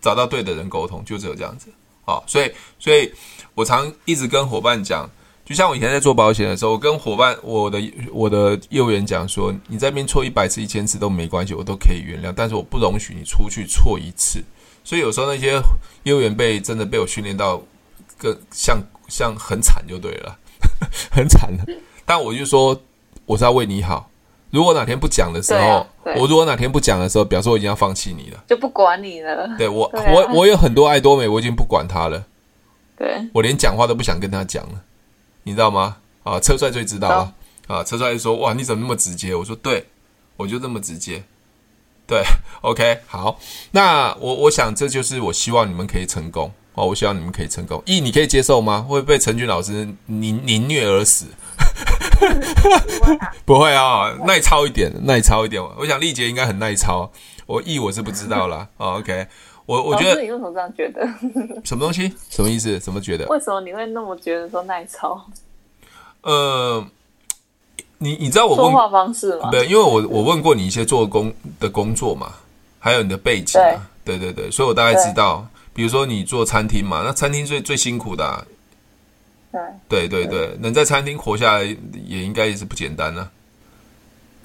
[0.00, 1.68] 找到对的人沟通，就只有这样子。
[2.06, 3.12] 好，所以所以
[3.54, 5.06] 我常一直跟伙伴讲，
[5.44, 7.78] 就像我以前在做保险的时候，我跟伙伴我的
[8.10, 14.42] 我的业务员讲说，你在这边错一百次、一千次都没关系，我都可以原谅，但是我不容许你出去错一次。
[14.82, 15.60] 所以有时候那些
[16.04, 17.62] 业务员被真的被我训练到，
[18.16, 20.38] 更像像很惨就对了，
[21.12, 21.66] 很惨的。
[22.06, 22.80] 但我就说。
[23.26, 24.10] 我是要为你好。
[24.50, 29.48] 如果哪天不讲的时候，我如果哪天不讲的时候，表示我已经要放弃你了，就不管你了。
[29.58, 32.24] 对我，对啊、我我有很多爱多美，我已经不管他了。
[32.96, 34.82] 对，我连讲话都不想跟他讲了，
[35.42, 35.96] 你知道吗？
[36.22, 37.34] 啊，车帅最知道了。
[37.66, 39.86] 啊，车帅就说：“哇，你怎么那么直接？”我说：“对，
[40.36, 41.22] 我就这么直接。”
[42.06, 42.22] 对，
[42.60, 43.40] OK，好。
[43.70, 46.84] 那我我想这就是我希望你们可以成功哦。
[46.86, 47.82] 我希望你们可以成功。
[47.86, 48.82] 一，你可以接受吗？
[48.86, 51.26] 会被陈俊老师凌凌虐而死？
[53.44, 55.62] 不会啊，耐操一点，耐操一点。
[55.78, 57.10] 我想丽姐应该很耐操，
[57.46, 58.66] 我意我是不知道啦。
[58.78, 59.26] 哦，OK，
[59.66, 61.06] 我我觉得你为什么这样觉得？
[61.64, 62.12] 什么东西？
[62.30, 62.78] 什么意思？
[62.78, 63.26] 怎么觉得？
[63.26, 65.24] 为什么你会那么觉得说耐操？
[66.22, 66.84] 呃，
[67.98, 69.50] 你你知道我问说话方式吗？
[69.50, 72.32] 对，因为我我问过你一些做工的工作嘛，
[72.78, 78.44] 还有你的背景啊，对对对，所以我大概知道，比如说你做餐厅嘛，那餐厅最最辛苦的啊，
[79.88, 83.28] 对对对对，能在餐厅活下来也应该也是不简单呢。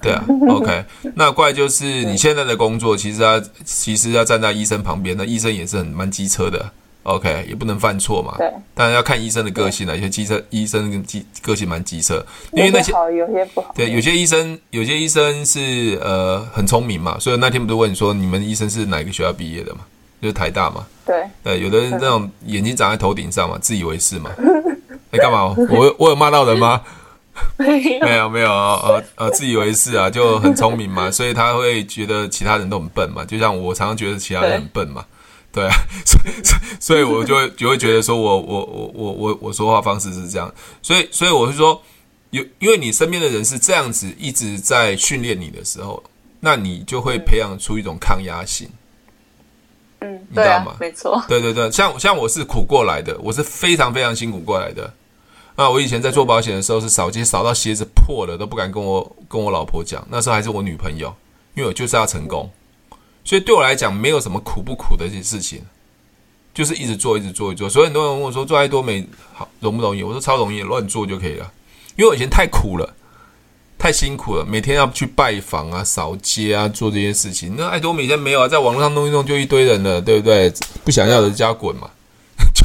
[0.02, 0.82] 对啊， OK，
[1.14, 6.70] 那怪就是你现在的工作，其实他其实要站在医生旁边，那医生也是很蛮机车的
[7.02, 8.34] ，OK，也不能犯错嘛。
[8.38, 13.74] 对，当然要看医生的个性了，有些机车医生跟机个性蛮机车，因为那些好有些不好。
[13.74, 19.80] 对，有些医生有些医生是呃很聪明嘛，所以那天不是问你说你们医生是哪个学校毕业的嘛？
[20.22, 20.86] 就是台大嘛。
[21.04, 24.30] 对，对，有的人那种眼睛长在头顶上嘛，自以为是嘛。
[25.10, 25.54] 哎，干嘛？
[25.70, 26.80] 我我有骂到人吗？
[27.56, 35.04] 没有没有没有呃呃自以为是啊，就很聪明嘛， 所以他会觉得其他人都很笨嘛，就像我常常觉得其他人很笨嘛，
[35.50, 36.32] 对，对啊， 所以
[36.78, 40.52] 所以我就会就会觉得说我我我我我我说话方式是这样，
[40.82, 41.80] 所以所以我是说
[42.30, 46.02] 有因为你身边的人是这样子一直在训练你的时候，
[46.40, 48.68] 那你就会培养出一种抗压性，
[50.00, 50.76] 嗯，你知道吗？
[50.78, 54.92] 没错，对对对，像像我是苦过来的，我是非常非常辛苦过来的。
[55.60, 61.14] 那我以前在做保险的时候是扫街扫到鞋子破了都不敢跟我跟我老婆讲，那时候还是我女朋友，
[61.54, 62.48] 因为我就是要成功，
[63.24, 65.60] 所以对我来讲没有什么苦不苦的一些事情，
[66.54, 67.68] 就是一直做一直做一直做。
[67.68, 70.02] 所以很多人问我说做爱多美好容不容易？
[70.02, 71.52] 我说超容易，乱做就可以了。
[71.94, 72.94] 因为我以前太苦了，
[73.78, 77.54] 太辛苦了，每天要去拜访啊、扫街啊、做这些事情。
[77.58, 80.50] 那爱多美现在没有啊，在网络上弄一弄就一堆人了，对不对？
[80.84, 81.90] 不想要的就叫滚嘛。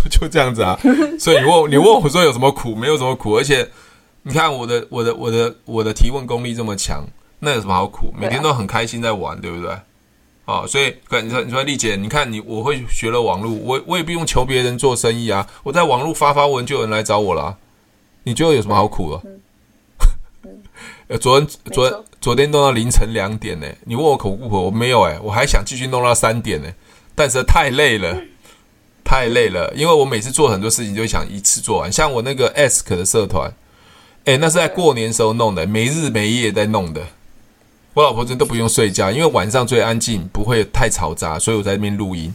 [0.09, 0.79] 就 就这样子啊，
[1.19, 2.75] 所以你问你问我说有什么苦？
[2.75, 3.69] 没有什么苦，而且
[4.23, 7.05] 你看我的我的我的我的提问功力这么强，
[7.39, 8.13] 那有什么好苦？
[8.17, 9.71] 每天都很开心在玩，对不对？
[10.45, 10.93] 哦，所以
[11.23, 17.57] 你说你说丽姐，你看你我会学了网络，我我也不用求别人做生意啊，我在网络发发文就有人来找我了啊，
[18.23, 19.11] 你觉得有什么好苦
[21.07, 21.17] 的？
[21.17, 24.65] 昨天昨天昨天弄到凌晨两点呢，你问我苦不苦？
[24.65, 26.69] 我没有哎，我还想继续弄到三点呢，
[27.15, 28.15] 但是太累了。
[29.05, 31.89] 太累了，因为我每次做很多事情就想一次做完。
[31.89, 33.53] 像我那个 Ask 的社团，
[34.25, 37.01] 哎，那是在过年时候弄的，没日没夜在弄的。
[37.93, 42.33] 我老婆真的都不用睡觉，因为晚上最安静，不会太嘈杂，所以我在那边录音。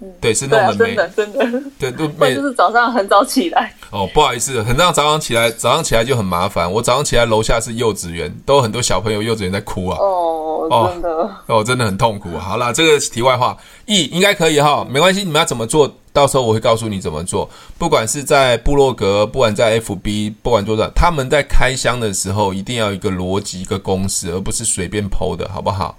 [0.00, 3.74] 嗯、对，是弄的没，真的真的， 对，都 没，就是早上很早起来。
[3.90, 6.70] 哦，不好意思，很早早上起来，早上起来就很麻烦。
[6.70, 9.98] 我早上起来楼下是幼稚园，都有很多小朋友幼稚园在哭啊。
[9.98, 12.36] 哦，真的，哦，真的很痛苦。
[12.38, 13.56] 好啦，这个题外话
[13.86, 17.48] ，E 应该可以哈，没关系，你们要怎么做到时候我会告诉你怎么做。
[17.78, 25.96] 不管是在部落格，不管在 FB，不管多少，他们在开箱的时候一定要有一个逻辑、一个公式，而不是随便 PO 的，好不好？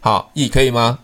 [0.00, 1.00] 好，E 可以吗？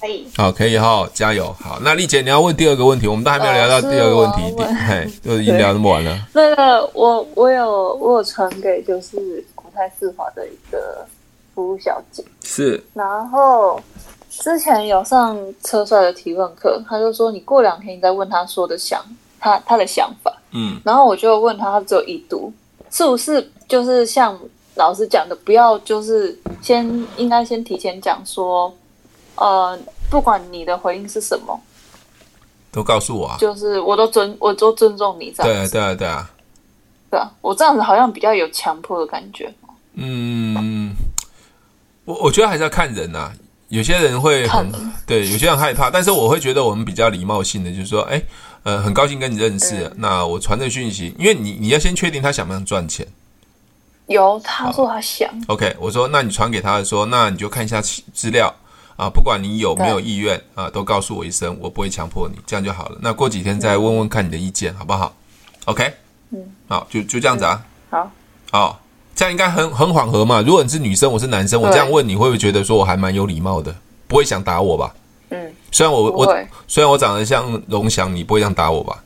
[0.00, 1.50] 可以，好，可以哈，加油。
[1.58, 4.42] 好，那丽姐，你要问第二个问题，我们都还没有聊到第二个问题，
[4.86, 6.28] 嘿，都已经聊那么晚了。
[6.34, 11.06] 那个，我我有我有传给就是国泰世华的一个
[11.54, 12.82] 服务小姐，是。
[12.92, 13.80] 然后
[14.28, 19.04] 之前有上车帅的提问课，他就说你过两天你再问他说的想
[19.38, 20.80] 他他的想法，嗯。
[20.84, 22.52] 然后我就问他，他只有已读，
[22.90, 24.38] 是不是就是像
[24.74, 26.84] 老师讲的，不要就是先
[27.16, 28.74] 应该先提前讲说，
[29.36, 29.78] 呃。
[30.10, 31.58] 不管你的回应是什么，
[32.70, 33.36] 都告诉我啊！
[33.40, 35.50] 就是我都尊，我都尊重你这样。
[35.50, 36.30] 对啊，对啊，对啊，
[37.10, 37.32] 对啊！
[37.40, 39.52] 我这样子好像比较有强迫的感觉。
[39.94, 40.92] 嗯，
[42.04, 43.32] 我我觉得还是要看人呐。
[43.68, 44.70] 有些人会很
[45.06, 48.22] 对，有些人害怕，但是我会觉得我们比较礼貌性的，就是说，哎，
[48.62, 49.84] 呃，很高兴跟你认识。
[49.84, 53.06] 嗯、那我传这讯息，因为你你要先确定他想不想赚钱。
[54.06, 55.28] 有，他说他想。
[55.48, 58.54] OK，我说，那你传给他的时候，那你就看一下资料。
[58.96, 62.98] 啊，不管你有没有意愿啊，都告诉我一声，我不会强迫你，这样就好了。
[63.00, 65.12] 那过几天再问问看你的意见，好不好
[65.64, 65.92] ？OK，
[66.30, 66.38] 嗯，
[66.68, 67.60] 好，就就这样子啊。
[67.90, 68.12] 好，
[68.52, 68.80] 好，
[69.14, 70.40] 这样应该很很缓和嘛。
[70.40, 73.74] 如果你是女生，我是男生，我这样问你会不会觉得说我还蛮有礼貌的？
[74.08, 74.92] 不会想打我吧？
[75.30, 79.03] 嗯，虽然我我虽然我长得像龙翔，你不会这样打我吧？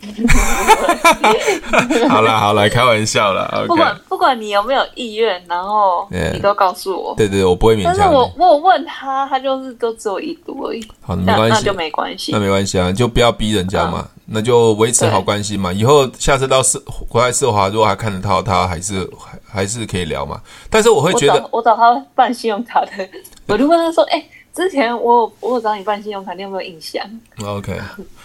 [2.08, 3.48] 好了好了，开玩笑了。
[3.60, 7.14] Okay、不管不管你有没有意愿，然后你都告诉我。
[7.16, 7.94] 对，对对，我不会勉强。
[7.96, 10.86] 但是我我问他，他就是都只有一读而已。
[11.00, 12.32] 好，没关系，那就没关系。
[12.32, 15.72] 那没关系啊，就不要逼人家嘛，啊、那就维持好关系嘛。
[15.72, 16.78] 以后下次到世
[17.08, 20.40] 国外世华，如果还看得到他，还是还还是可以聊嘛。
[20.70, 22.90] 但是我会觉得，我找，我找他办信用卡的，
[23.48, 27.04] 我就问他说：“哎、欸，之前我我有找你办信用卡，你有没有印象
[27.38, 27.78] ？”OK。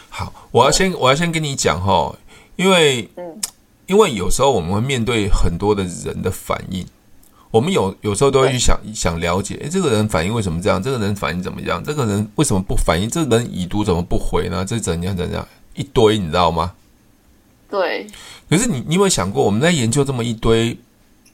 [0.10, 2.16] 好，我要先我要先跟你讲哈，
[2.56, 3.42] 因为，嗯
[3.86, 6.84] 因为有时候我们会面对很多的人的反应，
[7.52, 10.84] 我我们有有时候都会去想想了解，诶，这个人反应为什么这样？
[10.84, 11.82] 这个人反应怎么样？
[11.82, 13.10] 这个人为什么不反应？
[13.10, 14.66] 这个人已读怎么不回呢？
[14.66, 15.48] 这怎样怎样？
[15.74, 16.74] 一堆，你知道吗？
[17.70, 18.06] 对。
[18.50, 20.78] 可是你你有没有想过，我们在研究这么一堆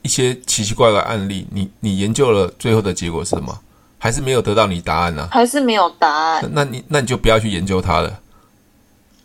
[0.04, 3.60] 一些奇奇怪怪的案例，你你研究了最后的结果是什么？
[4.04, 5.28] 还是没有得到你答案呢？
[5.30, 6.50] 还是没有答案？
[6.54, 8.20] 那你那你就不要去研究它了。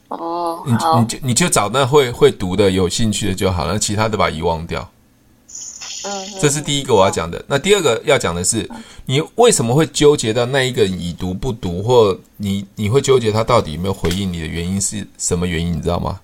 [0.09, 4.87] 哦，你你就你就找那会会读的、有兴趣的就好了，其他的把遗忘掉。
[6.05, 7.43] 嗯，这是第一个我要讲的。
[7.49, 8.69] 那第二个要讲的是，
[9.07, 15.73] 你为什么会纠结到那一个已读不读，或你你会纠结他到底有没有回应你的原因是什么原因？
[15.73, 16.21] 你知道吗？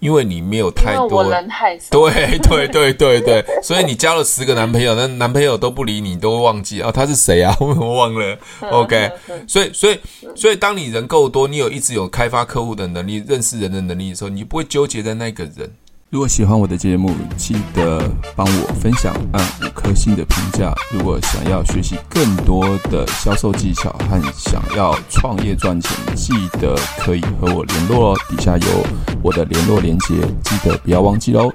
[0.00, 7.56] 因为你没有太多，人太少，对对对对对， 所以你交了十个男朋友，那男朋友都不理你，都会忘记啊、哦，他是谁啊？
[7.60, 8.38] 我忘了。
[8.70, 9.10] OK，
[9.46, 9.98] 所以所以
[10.34, 15.70] 所以，当你人够多，你有一直有开发客户的能力，认识人的能力的时候，你不会纠结在那个人。
[16.08, 18.00] 如果喜欢我的节目，记得
[18.36, 20.72] 帮我分享，按五颗星的评价。
[20.92, 28.18] 如果想要学习更多的销售技巧和想要创业赚钱，记得可以和我联络哦。
[28.28, 28.86] 底下有
[29.20, 31.52] 我的联络链接，记得不要忘记哦。